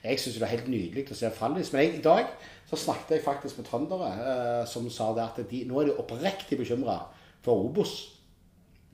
Jeg 0.06 0.20
syns 0.22 0.38
det 0.38 0.46
er 0.46 0.54
helt 0.54 0.68
nydelig 0.70 1.06
å 1.10 1.18
se 1.18 1.30
Fallis. 1.34 1.72
Men 1.74 1.82
jeg, 1.82 1.98
i 1.98 2.04
dag 2.04 2.28
så 2.68 2.78
snakket 2.78 3.16
jeg 3.16 3.24
faktisk 3.24 3.58
med 3.60 3.68
trøndere 3.68 4.10
eh, 4.14 4.64
som 4.70 4.86
sa 4.92 5.12
det 5.16 5.24
at 5.24 5.40
de, 5.50 5.64
nå 5.66 5.80
er 5.80 5.90
de 5.90 5.96
oppriktig 6.02 6.58
bekymra 6.60 6.98
for 7.44 7.66
Obos. 7.66 7.94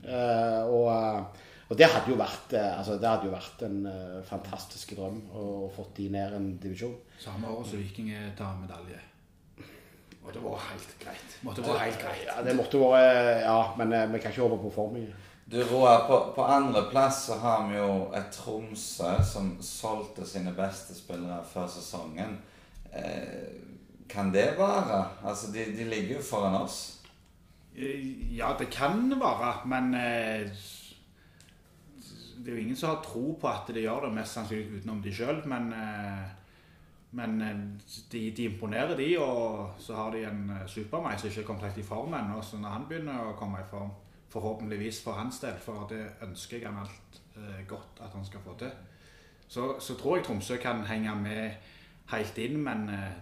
Eh, 0.03 0.61
og, 0.67 0.89
eh, 0.93 1.49
og 1.69 1.79
det 1.79 1.89
hadde 1.89 2.11
jo 2.11 2.19
vært 2.19 2.53
eh, 2.57 2.69
altså 2.77 2.97
det 3.01 3.09
hadde 3.09 3.29
jo 3.29 3.33
vært 3.33 3.63
en 3.67 3.79
eh, 3.89 4.19
fantastisk 4.27 4.93
drøm 4.97 5.21
å 5.33 5.47
fått 5.73 5.97
de 6.01 6.09
ned 6.13 6.37
en 6.37 6.51
divisjon. 6.61 6.95
Samme 7.21 7.49
år 7.49 7.65
som 7.65 7.81
Viking 7.81 8.13
tar 8.37 8.57
medalje. 8.61 9.01
Og 10.23 10.31
det 10.31 10.41
var 10.43 10.61
helt 10.69 10.93
greit. 11.01 11.37
Måtte 11.43 11.65
være 11.65 11.89
helt 11.89 11.99
greit. 11.99 12.25
Ja, 12.29 12.39
det 12.45 12.55
måtte 12.55 12.79
vært 12.79 13.43
Ja, 13.43 13.59
men 13.79 13.93
eh, 13.93 14.07
vi 14.13 14.21
kan 14.23 14.31
ikke 14.33 14.47
håpe 14.47 14.61
på 14.63 14.73
for 14.77 14.93
mye. 14.95 15.11
Du 15.53 15.63
Roar, 15.63 16.07
på, 16.07 16.33
på 16.35 16.43
andreplass 16.43 17.25
så 17.25 17.35
har 17.37 17.67
vi 17.69 17.75
jo 17.77 17.89
et 18.17 18.31
Tromsø 18.33 19.11
som 19.21 19.51
solgte 19.61 20.25
sine 20.25 20.49
beste 20.57 20.95
spillere 20.97 21.43
før 21.45 21.67
sesongen. 21.69 22.39
Eh, 22.89 23.51
kan 24.09 24.31
det 24.33 24.47
være? 24.57 25.03
Altså, 25.21 25.51
de, 25.53 25.67
de 25.77 25.85
ligger 25.85 26.15
jo 26.15 26.23
foran 26.25 26.57
oss. 26.57 26.79
Eh, 27.75 28.33
Ja, 28.33 28.55
det 28.57 28.71
kan 28.73 29.13
være, 29.21 29.51
men 29.69 29.93
eh, 29.93 30.49
det 32.39 32.47
er 32.47 32.55
jo 32.55 32.63
ingen 32.63 32.79
som 32.79 32.95
har 32.95 33.03
tro 33.05 33.37
på 33.41 33.47
at 33.51 33.69
de 33.69 33.83
gjør 33.85 34.07
det, 34.07 34.13
mest 34.15 34.33
sannsynlig 34.33 34.79
utenom 34.79 35.03
de 35.05 35.13
sjøl. 35.13 35.43
Men, 35.45 35.69
eh, 35.73 36.31
men 37.11 37.41
eh, 37.41 37.61
de, 38.11 38.23
de 38.31 38.49
imponerer, 38.49 38.95
de. 38.97 39.11
Og 39.21 39.77
så 39.77 40.01
har 40.01 40.17
de 40.17 40.25
en 40.31 40.49
Supermei 40.65 41.13
som 41.19 41.29
ikke 41.29 41.45
er 41.45 41.47
kommet 41.51 41.69
helt 41.69 41.83
i 41.85 41.85
form 41.93 42.17
ennå. 42.17 42.41
Så 42.41 42.57
når 42.57 42.79
han 42.79 42.89
begynner 42.89 43.21
å 43.27 43.37
komme 43.37 43.61
i 43.61 43.69
form, 43.69 43.93
forhåpentligvis 44.33 45.03
for 45.05 45.19
hans 45.19 45.39
del, 45.43 45.59
for 45.61 45.85
det 45.89 46.01
ønsker 46.25 46.57
jeg 46.57 46.67
han 46.67 46.81
alt 46.81 47.21
eh, 47.37 47.61
godt 47.69 48.01
at 48.01 48.15
han 48.15 48.25
skal 48.25 48.41
få 48.45 48.57
til, 48.59 48.71
så, 49.47 49.75
så 49.79 49.97
tror 49.99 50.17
jeg 50.17 50.25
Tromsø 50.25 50.57
kan 50.61 50.81
henge 50.89 51.13
med 51.15 51.51
helt 52.11 52.37
inn, 52.41 52.57
men 52.63 52.89
eh, 52.89 53.13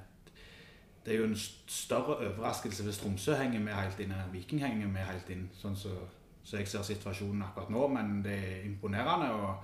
det 1.05 1.13
er 1.13 1.19
jo 1.19 1.27
en 1.27 1.37
større 1.67 2.17
overraskelse 2.17 2.83
hvis 2.83 3.03
Tromsø 3.03 3.35
henger 3.35 3.59
med 3.59 3.75
helt 3.75 3.99
inn 3.99 4.15
enn 4.15 4.33
Viking 4.33 4.63
henger 4.63 4.87
med 4.87 5.07
helt 5.09 5.29
inn, 5.33 5.49
sånn 5.59 5.75
som 5.77 6.01
så 6.43 6.57
jeg 6.57 6.67
ser 6.67 6.81
situasjonen 6.81 7.43
akkurat 7.45 7.69
nå. 7.69 7.87
Men 7.87 8.23
det 8.25 8.33
er 8.33 8.65
imponerende, 8.65 9.31
og 9.31 9.55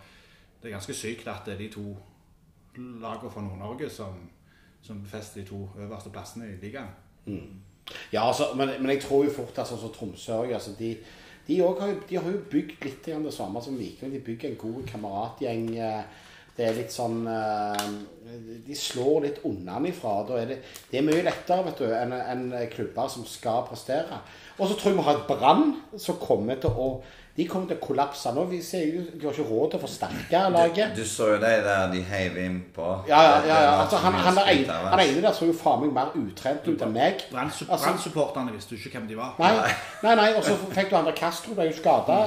det 0.62 0.70
er 0.70 0.78
ganske 0.78 0.94
sykt 0.94 1.28
at 1.28 1.46
det 1.46 1.54
er 1.54 1.64
de 1.64 1.70
to 1.74 1.86
lagene 2.78 3.32
fra 3.32 3.42
Nord-Norge 3.42 3.90
som, 3.90 4.20
som 4.82 5.02
befester 5.02 5.42
de 5.42 5.48
to 5.48 5.70
øverste 5.78 6.10
plassene 6.10 6.52
i 6.52 6.60
ligaen. 6.62 6.94
Ja, 8.14 8.28
altså, 8.28 8.54
men, 8.56 8.70
men 8.82 8.92
jeg 8.92 9.02
tror 9.02 9.26
jo 9.26 9.34
fort 9.34 9.58
at 9.58 9.68
sånn 9.68 9.82
som 9.82 9.94
Tromsø 9.96 10.44
altså, 10.44 10.76
de, 11.48 11.60
har, 11.64 11.94
de 12.10 12.16
har 12.20 12.32
jo 12.32 12.46
bygd 12.52 12.84
litt 12.86 13.06
det 13.08 13.34
samme 13.34 13.62
som 13.64 13.78
Viking. 13.80 14.12
De 14.14 14.20
bygger 14.24 14.52
en 14.52 14.62
god 14.62 14.82
kameratgjeng. 14.92 15.70
eh, 15.78 16.02
Det 16.58 16.66
er 16.66 16.74
litt 16.74 16.90
sånn 16.92 17.20
eh, 17.30 17.84
De 18.66 18.76
slår 18.76 19.22
litt 19.28 19.44
unnanifra. 19.46 20.16
Det, 20.28 20.58
det 20.92 20.98
er 21.00 21.06
mye 21.06 21.24
lettere 21.24 21.68
vet 21.68 21.84
du, 21.84 21.86
enn 21.94 22.16
en 22.18 22.48
klubber 22.74 23.08
som 23.14 23.26
skal 23.30 23.64
prestere. 23.70 24.20
Og 24.58 24.68
så 24.68 24.74
tror 24.76 24.92
jeg 24.92 24.98
vi 24.98 25.06
har 25.06 25.20
et 25.22 25.30
Brann 25.30 25.76
som 26.02 26.18
kommer 26.20 26.58
til 26.60 26.74
å 26.74 26.90
De 27.38 27.46
kommer 27.46 27.68
til 27.70 27.78
å 27.78 27.84
kollapse. 27.86 28.32
Nå 28.34 28.44
vi 28.50 28.58
ser 28.66 28.82
jo 28.90 29.02
De 29.14 29.28
har 29.28 29.36
ikke 29.36 29.44
råd 29.46 29.68
til 29.72 29.78
å 29.78 29.82
forsterke 29.84 30.40
laget. 30.56 30.96
Du, 30.98 31.04
du 31.04 31.10
så 31.10 31.28
jo 31.36 31.36
de 31.44 31.52
der 31.68 31.92
de 31.92 32.00
heiv 32.10 32.38
innpå. 32.42 32.88
Ja, 33.10 33.20
ja, 33.22 33.36
ja. 33.46 33.58
ja. 33.68 33.74
Altså, 33.84 34.00
han, 34.02 34.18
han, 34.26 34.40
er 34.42 34.50
en, 34.56 34.72
han 34.90 35.04
ene 35.04 35.22
der 35.22 35.36
så 35.38 35.46
jo 35.46 35.54
faen 35.54 35.84
meg 35.84 35.94
mer 36.00 36.16
utrent 36.18 36.66
ut 36.66 36.82
enn 36.88 36.96
meg. 36.96 37.22
Brann- 37.30 37.52
Altså- 37.54 37.68
Brann-supporterne 37.70 38.56
visste 38.56 38.74
jo 38.74 38.82
ikke 38.82 38.98
hvem 38.98 39.06
de 39.12 39.20
var. 39.20 39.36
Nei, 39.38 39.52
nei, 40.08 40.16
nei, 40.18 40.32
og 40.40 40.42
så 40.50 40.58
fikk 40.74 40.90
du 40.90 40.98
han 40.98 41.06
der 41.12 41.18
Castro, 41.20 41.54
ble 41.54 41.70
jo 41.70 41.78
skada. 41.78 42.18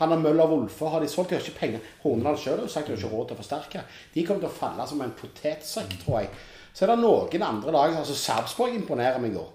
han 0.00 0.08
har 0.14 0.18
Møller 0.18 0.48
Wolfe 0.48 0.88
har 0.90 1.00
de 1.00 1.08
solgt, 1.12 1.30
de 1.30 1.36
har 1.38 1.44
ikke 1.46 1.58
penger. 1.60 1.80
Hornedal 2.02 2.38
sjøl 2.40 2.56
har 2.58 2.66
jo 2.66 2.72
sagt 2.72 2.88
de 2.90 2.96
har 2.96 2.98
ikke 3.04 3.14
råd 3.14 3.28
til 3.30 3.36
å 3.38 3.40
forsterke. 3.44 3.82
De 4.14 4.26
kommer 4.26 4.42
til 4.42 4.50
å 4.50 4.58
falle 4.58 4.86
som 4.90 5.00
en 5.06 5.14
potetsekk, 5.22 5.96
tror 6.04 6.22
jeg. 6.24 6.30
Så 6.74 6.86
er 6.86 6.92
det 6.94 7.00
noen 7.02 7.42
andre 7.46 7.72
lag 7.74 7.94
altså 8.00 8.14
Sarpsborg 8.16 8.74
imponerer 8.74 9.22
meg 9.22 9.34
jo. 9.38 9.46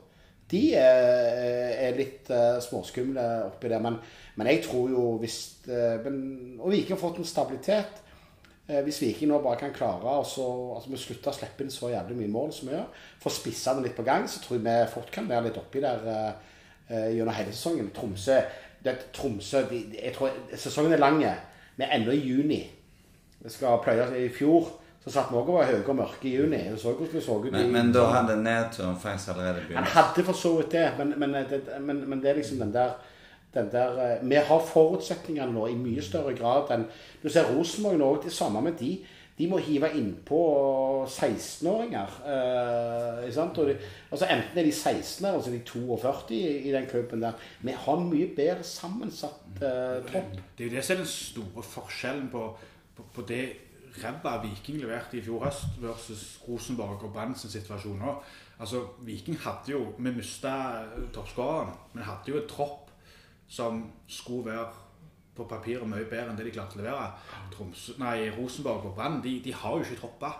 De 0.51 0.61
er, 0.77 1.95
litt 1.97 2.29
uh, 2.29 2.59
småskumle 2.61 3.23
oppi 3.47 3.71
der. 3.71 3.81
Men, 3.81 3.97
men 4.37 4.49
jeg 4.51 4.61
tror 4.67 4.91
jo 4.93 5.05
hvis 5.21 5.39
eh, 5.65 5.95
men, 6.03 6.17
Og 6.59 6.69
Viking 6.73 6.93
har 6.93 7.01
fått 7.01 7.21
en 7.21 7.27
stabilitet. 7.27 8.01
Eh, 8.67 8.81
Hvis 8.81 9.01
Viking 9.01 9.29
nå 9.29 9.39
bare 9.43 9.59
kan 9.59 9.73
klare 9.73 10.01
og 10.01 10.23
altså 10.23 10.89
Vi 10.89 10.97
slutter 10.97 11.29
å 11.29 11.35
slippe 11.37 11.61
inn 11.63 11.73
så 11.73 11.91
jævlig 11.91 12.17
mye 12.17 12.33
mål 12.33 12.53
som 12.53 12.69
vi 12.69 12.73
gjør. 12.73 12.87
Få 13.21 13.33
spissene 13.33 13.83
litt 13.85 13.97
på 13.97 14.05
gang, 14.05 14.25
så 14.29 14.41
tror 14.41 14.57
jeg 14.57 14.65
vi 14.65 14.93
fort 14.93 15.11
kan 15.13 15.29
være 15.29 15.49
litt 15.49 15.59
oppi 15.61 15.83
der 15.83 16.07
eh, 16.13 16.31
eh, 16.89 17.09
gjennom 17.17 17.37
hele 17.37 17.53
sesongen. 17.53 17.91
Tromsø, 17.93 18.39
det, 18.85 18.95
Tromsø 19.13 19.65
de, 19.69 19.83
jeg 19.99 20.15
tror, 20.17 20.33
Sesongen 20.53 20.97
er 20.97 21.03
lang. 21.03 21.21
Vi 21.75 21.85
er 21.85 21.93
ennå 21.99 22.15
i 22.15 22.23
juni. 22.25 22.63
Det 23.43 23.53
skal 23.53 23.81
pløye 23.83 24.09
i 24.23 24.29
fjor. 24.33 24.71
Så 25.05 25.11
satt 25.13 25.27
vi 25.29 25.37
òg 25.37 25.49
og 25.51 25.59
var 25.59 25.67
høye 25.69 25.83
og 25.85 25.95
mørke 25.99 26.25
i 26.25 26.35
juni. 26.35 26.57
Du 26.71 26.77
så 26.81 26.93
hvordan 26.97 27.13
vi 27.13 27.21
så 27.21 27.35
ut. 27.37 27.51
Men, 27.51 27.65
i- 27.67 27.71
men 27.71 27.91
da 27.93 28.05
hadde 28.09 28.37
nedturen 28.41 28.95
faktisk 28.97 29.29
allerede 29.35 29.59
han 29.61 29.67
begynt. 29.69 29.87
hadde 29.93 30.23
for 30.25 30.33
så 30.33 30.55
vidt 30.57 30.71
det, 30.71 30.85
men, 30.97 31.13
men, 31.19 31.33
det, 31.49 31.61
men, 31.81 31.99
men 32.09 32.21
det 32.23 32.29
er 32.31 32.39
liksom 32.39 32.57
den 32.63 32.73
der, 32.73 32.95
den 33.53 33.69
der 33.71 33.99
eh, 34.17 34.29
Vi 34.29 34.35
har 34.35 34.59
forutsetningene 34.73 35.53
nå 35.53 35.67
i 35.67 35.75
mye 35.77 36.01
større 36.01 36.33
grad 36.33 36.71
enn 36.73 36.87
Du 37.23 37.29
ser 37.29 37.45
Rosenborg 37.53 37.97
nå, 38.01 38.09
det 38.23 38.33
samme 38.33 38.61
med 38.65 38.73
de. 38.79 38.97
De 39.37 39.47
må 39.51 39.57
hive 39.59 39.89
innpå 39.99 40.39
16-åringer. 41.11 42.07
Eh? 42.25 43.39
Og 43.39 43.69
altså 44.11 44.25
Enten 44.31 44.57
er 44.59 44.63
de 44.63 44.71
16 44.71 45.25
eller 45.27 45.41
så 45.41 45.49
er 45.49 45.57
de 45.57 45.63
42 45.65 46.31
i, 46.31 46.41
i 46.69 46.71
den 46.71 46.85
klubben 46.89 47.21
der. 47.21 47.31
Vi 47.61 47.71
har 47.75 47.97
en 47.97 48.09
mye 48.09 48.29
bedre 48.35 48.63
sammensatt 48.63 49.61
eh, 49.61 50.01
tropp. 50.09 50.35
Det 50.57 50.65
er 50.65 50.69
jo 50.69 50.75
det 50.75 50.83
som 50.87 50.95
er 50.95 51.01
den 51.03 51.11
store 51.11 51.63
forskjellen 51.63 52.29
på, 52.31 52.45
på, 52.97 53.03
på 53.15 53.25
det 53.27 53.43
ræva 54.03 54.37
Viking 54.43 54.79
leverte 54.81 55.17
i 55.17 55.23
fjor 55.23 55.45
høst 55.45 55.77
versus 55.81 56.23
Rosenborg 56.47 57.03
og 57.03 57.13
Brann 57.13 57.35
sin 57.35 57.53
situasjon 57.53 57.99
nå. 58.01 58.15
Altså, 58.59 58.85
Viking 59.03 59.37
hadde 59.43 59.71
jo 59.71 59.93
Vi 59.97 60.11
mista 60.11 60.83
toppskåreren, 61.13 61.73
men 61.93 62.03
hadde 62.03 62.31
jo 62.31 62.37
et 62.37 62.49
tropp 62.49 62.91
som 63.47 63.91
skulle 64.07 64.51
være 64.51 64.67
på 65.35 65.43
papiret 65.43 65.87
mye 65.87 66.07
bedre 66.07 66.31
enn 66.31 66.37
det 66.39 66.47
de 66.47 66.53
klarte 66.55 66.77
å 66.77 66.81
levere. 66.81 67.07
Tromsø, 67.53 67.97
nei, 67.99 68.29
Rosenborg 68.37 68.89
og 68.89 68.95
Brann 68.95 69.21
de, 69.23 69.39
de 69.43 69.53
har 69.53 69.75
jo 69.75 69.83
ikke 69.83 69.99
troppa. 69.99 70.31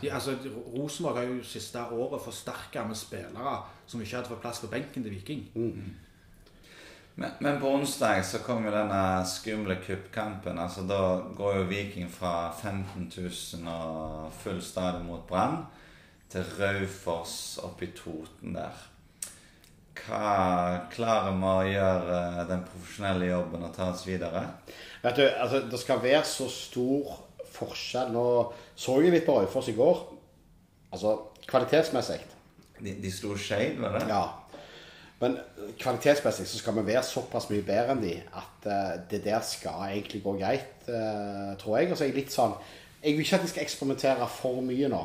De, 0.00 0.10
altså, 0.10 0.34
Rosenborg 0.74 1.20
har 1.20 1.28
jo 1.28 1.42
siste 1.46 1.82
året 1.92 2.24
forsterka 2.24 2.84
med 2.88 2.98
spillere 2.98 3.58
som 3.86 4.00
ikke 4.00 4.16
hadde 4.16 4.32
fått 4.32 4.42
plass 4.42 4.62
på 4.64 4.70
benken 4.72 5.04
til 5.04 5.12
Viking. 5.14 5.44
Men, 7.20 7.30
men 7.38 7.60
på 7.60 7.68
onsdag 7.68 8.22
så 8.24 8.38
kom 8.40 8.64
jo 8.64 8.70
denne 8.72 9.20
skumle 9.28 9.74
kuppkampen. 9.84 10.56
Altså 10.56 10.86
Da 10.88 11.00
går 11.36 11.58
jo 11.58 11.66
Viking 11.68 12.08
fra 12.08 12.48
15 12.54 13.10
000 13.12 13.68
og 13.68 14.30
full 14.40 14.62
stadion 14.64 15.04
mot 15.04 15.26
Brann 15.28 15.66
til 16.32 16.46
Raufoss 16.56 17.58
oppe 17.60 17.84
i 17.84 17.90
Toten 17.92 18.56
der. 18.56 18.86
Hva 20.00 20.88
klarer 20.94 21.36
vi 21.36 21.44
å 21.50 21.68
gjøre 21.68 22.18
eh, 22.30 22.42
den 22.48 22.64
profesjonelle 22.64 23.28
jobben 23.34 23.68
og 23.68 23.76
ta 23.76 23.90
oss 23.92 24.06
videre? 24.08 24.46
Vet 25.04 25.20
du, 25.20 25.26
altså, 25.28 25.60
Det 25.68 25.84
skal 25.84 26.00
være 26.00 26.24
så 26.24 26.48
stor 26.48 27.18
forskjell. 27.52 28.14
Nå 28.16 28.26
så 28.72 28.96
jeg 29.04 29.12
litt 29.12 29.28
på 29.28 29.36
Raufoss 29.36 29.68
i 29.68 29.76
går. 29.76 30.06
Altså 30.96 31.18
kvalitetsmessig. 31.44 32.22
De, 32.80 32.96
de 32.96 33.12
slo 33.12 33.36
Skeid, 33.36 33.76
var 33.76 33.98
det? 33.98 34.06
Ja. 34.08 34.24
Men 35.20 35.36
kvalitetsmessig 35.78 36.46
så 36.48 36.58
skal 36.58 36.74
vi 36.78 36.86
være 36.86 37.02
såpass 37.04 37.50
mye 37.50 37.62
bedre 37.66 37.92
enn 37.92 38.00
de 38.02 38.14
at 38.40 38.66
eh, 38.66 38.98
det 39.10 39.22
der 39.24 39.40
skal 39.44 39.90
egentlig 39.90 40.22
gå 40.24 40.32
greit, 40.40 40.88
eh, 40.88 41.56
tror 41.60 41.78
jeg. 41.78 41.90
Og 41.92 41.96
så 41.98 42.04
er 42.04 42.08
jeg 42.12 42.16
litt 42.22 42.32
sånn 42.32 42.54
Jeg 43.02 43.14
vil 43.16 43.24
ikke 43.24 43.36
at 43.38 43.42
de 43.42 43.48
skal 43.48 43.62
eksperimentere 43.64 44.26
for 44.28 44.60
mye 44.64 44.88
nå. 44.92 45.00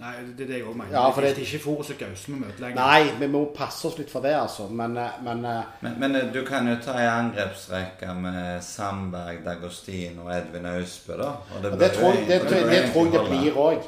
Nei, 0.00 0.14
det 0.36 0.44
er 0.46 0.48
det 0.48 0.56
jeg 0.58 0.64
òg 0.64 0.76
mener. 0.76 0.92
Ja, 0.92 1.10
for 1.12 1.20
det 1.20 1.34
det- 1.36 1.42
er 1.42 1.46
ikke 1.56 1.62
Forus 1.64 1.86
som 1.86 1.96
Gausen 2.00 2.34
vi 2.34 2.40
møter 2.40 2.60
lenger. 2.60 2.76
Nei, 2.76 3.10
vi 3.20 3.26
må 3.28 3.42
passe 3.54 3.84
oss 3.88 3.98
litt 3.98 4.10
for 4.10 4.20
det, 4.24 4.32
altså. 4.34 4.68
Men, 4.68 4.96
eh, 4.96 5.10
men 5.22 5.42
Men, 5.82 5.94
men 6.00 6.32
du 6.32 6.44
kan 6.46 6.66
jo 6.68 6.76
ta 6.84 6.92
ei 6.98 7.06
angrepsrekke 7.08 8.14
med 8.16 8.62
Sandberg, 8.64 9.44
Dagostin 9.44 10.18
og 10.24 10.30
Edvin 10.32 10.66
Austbø, 10.66 11.16
da. 11.20 11.28
Og 11.56 11.62
det, 11.62 11.72
bør 11.72 11.78
det 11.78 11.92
tror, 11.92 12.12
jeg- 12.12 12.28
det, 12.28 12.40
det 12.48 12.92
tror 12.92 13.04
jeg 13.04 13.12
det 13.12 13.28
blir 13.28 13.52
òg. 13.56 13.82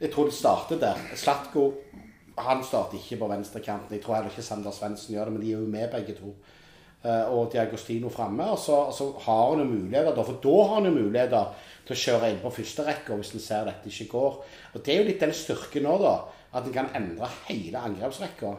Jeg 0.00 0.12
tror 0.12 0.24
det 0.24 0.34
starter 0.34 0.78
der. 0.78 0.94
Slatko 1.14 1.72
han 2.38 2.62
starter 2.64 2.98
ikke 2.98 3.18
på 3.22 3.28
venstrekanten. 3.30 3.96
Jeg 3.96 4.04
tror 4.04 4.18
heller 4.18 4.30
ikke 4.30 4.44
Sander 4.44 4.74
Svendsen 4.74 5.14
gjør 5.14 5.30
det, 5.30 5.32
men 5.36 5.42
de 5.42 5.52
er 5.52 5.58
jo 5.58 5.72
med 5.72 5.90
begge 5.92 6.16
to. 6.18 6.34
Eh, 7.06 7.32
og 7.32 7.52
Diagostino 7.52 8.08
framme. 8.12 8.44
Og 8.52 8.58
så, 8.58 8.76
og 8.90 8.94
så 8.94 9.08
har 9.24 9.50
han 9.50 9.62
jo 9.62 9.68
muligheter, 9.70 10.22
for 10.22 10.40
da 10.42 10.54
har 10.62 10.74
han 10.74 10.88
jo 10.90 10.94
muligheter 10.96 11.66
til 11.86 11.96
å 11.96 12.00
kjøre 12.02 12.30
inn 12.32 12.40
på 12.42 12.54
første 12.58 12.86
rekke 12.86 13.18
hvis 13.18 13.34
en 13.36 13.44
ser 13.44 13.68
dette 13.68 13.92
ikke 13.92 14.08
går. 14.12 14.40
Og 14.74 14.80
det 14.84 14.94
er 14.94 15.02
jo 15.02 15.10
litt 15.10 15.22
den 15.22 15.34
styrken 15.36 15.86
nå, 15.86 15.98
da. 16.02 16.16
At 16.56 16.66
en 16.66 16.74
kan 16.74 16.88
endre 16.96 17.28
hele 17.48 17.82
angrepsrekka. 17.88 18.54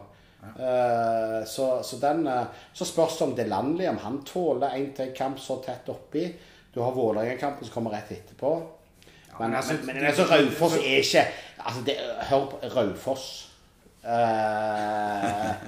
Eh, 0.48 1.40
så, 1.50 1.66
så, 1.82 1.98
den, 2.02 2.26
uh, 2.30 2.46
så 2.72 2.86
spørs 2.86 3.18
det 3.18 3.26
om 3.26 3.34
det 3.34 3.44
er 3.44 3.50
landlig, 3.52 3.88
om 3.90 3.98
han 4.04 4.20
tåler 4.26 4.76
en 4.76 4.92
til 4.94 5.10
kamp 5.16 5.40
så 5.42 5.58
tett 5.64 5.88
oppi. 5.90 6.28
Du 6.74 6.80
har 6.84 6.94
Vålerenga-kampen 6.94 7.66
som 7.66 7.74
kommer 7.74 7.96
rett 7.96 8.12
etterpå. 8.14 8.52
Men, 9.38 9.50
men 9.50 9.58
altså, 9.58 9.74
men, 9.80 9.86
men 9.86 9.96
det- 9.96 10.12
altså, 10.12 10.26
Raufoss 10.30 10.78
er 10.78 11.02
ikke 11.02 11.26
altså 11.58 11.84
det, 11.86 11.96
Hør 12.30 12.46
på 12.50 12.58
Raufoss. 12.76 13.47
Eh, 14.04 15.54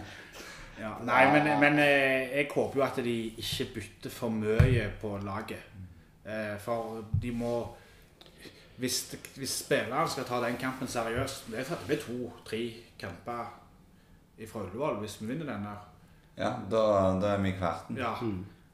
Ja, 0.81 0.95
nei, 1.05 1.27
men, 1.29 1.49
men 1.61 1.75
eh, 1.79 2.31
jeg 2.39 2.47
håper 2.55 2.79
jo 2.81 2.85
at 2.87 2.97
de 3.05 3.13
ikke 3.37 3.67
bytter 3.75 4.11
for 4.15 4.33
mye 4.33 4.87
på 5.01 5.11
laget. 5.21 5.67
Eh, 6.25 6.55
For 6.63 7.03
de 7.23 7.33
må 7.37 7.77
Hvis, 8.81 9.15
hvis 9.37 9.59
spillerne 9.65 10.09
skal 10.09 10.25
ta 10.25 10.39
den 10.41 10.57
kampen 10.57 10.89
seriøst 10.89 11.51
Det 11.53 11.67
blir 11.87 12.01
to-tre 12.01 12.61
kamper 13.01 13.51
fra 14.49 14.63
Ullevål 14.65 15.03
hvis 15.03 15.19
vi 15.21 15.27
vinner 15.29 15.51
den 15.53 15.67
der. 15.69 15.81
Ja, 16.39 16.55
da, 16.71 16.81
da 17.21 17.35
er 17.35 17.43
vi 17.45 17.51
i 17.53 17.59
kverten. 17.59 17.99
Ja. 18.01 18.15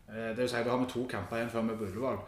Eh, 0.06 0.28
Det 0.30 0.36
vil 0.44 0.48
si, 0.48 0.62
da 0.62 0.70
har 0.70 0.78
vi 0.78 0.86
to 0.92 1.06
kamper 1.10 1.40
igjen 1.40 1.50
før 1.50 1.66
vi 1.66 1.74
er 1.74 1.80
på 1.80 1.88
Ullevål. 1.90 2.20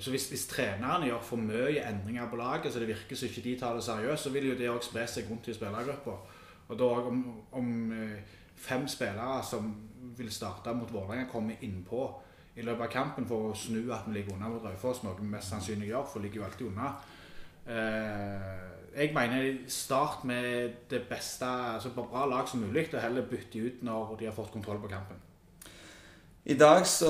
Så 0.00 0.10
hvis, 0.12 0.28
hvis 0.32 0.46
trenerne 0.48 1.06
gjør 1.08 1.20
for 1.24 1.36
mye 1.40 1.84
endringer 1.84 2.28
på 2.30 2.36
laget, 2.40 2.72
så 2.72 2.80
det 2.80 2.88
virker 2.88 3.16
som 3.16 3.28
ikke 3.28 3.44
de 3.44 3.54
tar 3.60 3.74
det 3.76 3.84
seriøst, 3.84 4.22
så 4.24 4.30
vil 4.32 4.48
jo 4.48 4.56
det 4.56 4.68
òg 4.72 4.82
spre 4.84 5.04
seg 5.08 5.28
rundt 5.30 5.48
i 5.48 5.54
spillergruppa. 5.56 6.16
Og 6.68 6.78
da 6.78 6.88
om, 7.08 7.20
om 7.56 7.92
eh, 7.92 8.18
fem 8.56 8.88
spillere 8.88 9.42
som 9.46 9.70
vil 10.18 10.32
starte 10.32 10.74
mot 10.74 10.92
Vålerenga, 10.92 11.28
kommer 11.30 11.62
innpå 11.64 12.02
i 12.58 12.64
løpet 12.66 12.88
av 12.88 12.92
kampen 12.92 13.28
for 13.28 13.52
å 13.52 13.56
snu 13.56 13.92
at 13.94 14.08
vi 14.08 14.16
ligger 14.16 14.34
unna 14.34 14.50
mot 14.50 14.64
Raufoss, 14.64 15.04
noe 15.04 15.16
vi 15.20 15.28
mest 15.30 15.52
sannsynlig 15.52 15.92
gjør, 15.92 16.08
for 16.08 16.18
vi 16.18 16.26
ligger 16.26 16.42
jo 16.42 16.48
alltid 16.48 16.66
unna. 16.72 16.90
Eh, 17.68 18.58
jeg 18.98 19.14
mener 19.14 19.62
start 19.70 20.24
med 20.26 20.74
det 20.90 21.04
beste, 21.08 21.46
altså 21.46 21.92
bra 21.94 22.26
lag 22.26 22.48
som 22.48 22.64
mulig, 22.64 22.88
og 22.94 23.00
heller 23.04 23.30
bytte 23.30 23.62
ut 23.62 23.82
når 23.86 24.16
de 24.18 24.26
har 24.26 24.36
fått 24.36 24.52
kontroll 24.52 24.80
på 24.82 24.90
kampen. 24.90 25.27
I 26.48 26.54
dag 26.54 26.86
så 26.86 27.08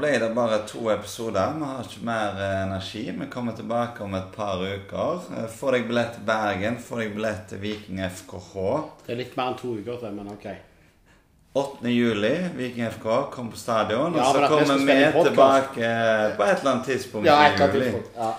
ble 0.00 0.14
det 0.16 0.30
bare 0.32 0.62
to 0.64 0.86
episoder. 0.88 1.50
Vi 1.58 1.66
har 1.68 1.84
ikke 1.84 2.06
mer 2.08 2.38
eh, 2.40 2.60
energi. 2.62 3.02
Vi 3.18 3.26
kommer 3.28 3.52
tilbake 3.52 4.00
om 4.00 4.14
et 4.16 4.30
par 4.32 4.62
uker. 4.64 5.20
Få 5.28 5.42
Får 5.58 5.76
deg 5.76 5.84
billett 5.90 6.14
til 6.16 6.24
Bergen, 6.30 6.78
får 6.80 7.02
deg 7.02 7.12
billett 7.18 7.42
til 7.50 7.60
Viking 7.66 8.00
FKH. 8.06 8.56
det 9.04 9.12
er 9.12 9.20
litt 9.20 9.36
mer 9.36 9.52
enn 9.52 9.60
to 9.60 9.74
uker 9.76 10.00
til, 10.00 10.16
men 10.16 10.32
ok. 10.32 10.48
8. 11.60 11.92
juli, 11.92 12.32
Viking 12.56 12.88
FK, 12.96 13.10
kom 13.36 13.52
på 13.52 13.60
stadion. 13.60 14.16
Ja, 14.16 14.24
og 14.24 14.40
så 14.40 14.50
kommer 14.54 14.80
vi 14.80 14.98
tilbake 15.20 15.94
på 16.40 16.48
et 16.48 16.56
eller 16.56 16.72
annet 16.72 16.88
tidspunkt 16.94 17.28
Ja, 17.28 17.38
i 17.44 17.70
juli. 17.76 17.92
Ja. 18.16 18.32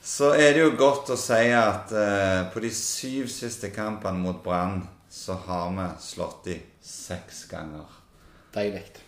Så 0.00 0.32
er 0.32 0.56
det 0.56 0.64
jo 0.64 0.74
godt 0.80 1.12
å 1.12 1.20
si 1.20 1.44
at 1.60 1.92
uh, 1.92 2.48
på 2.56 2.64
de 2.64 2.72
syv 2.72 3.28
siste 3.28 3.68
kampene 3.76 4.16
mot 4.16 4.40
Brann 4.44 4.86
så 5.12 5.36
har 5.44 5.72
vi 5.76 5.92
slått 6.08 6.46
de 6.48 6.62
seks 6.80 7.44
ganger. 7.52 7.84
Deilig. 8.56 9.03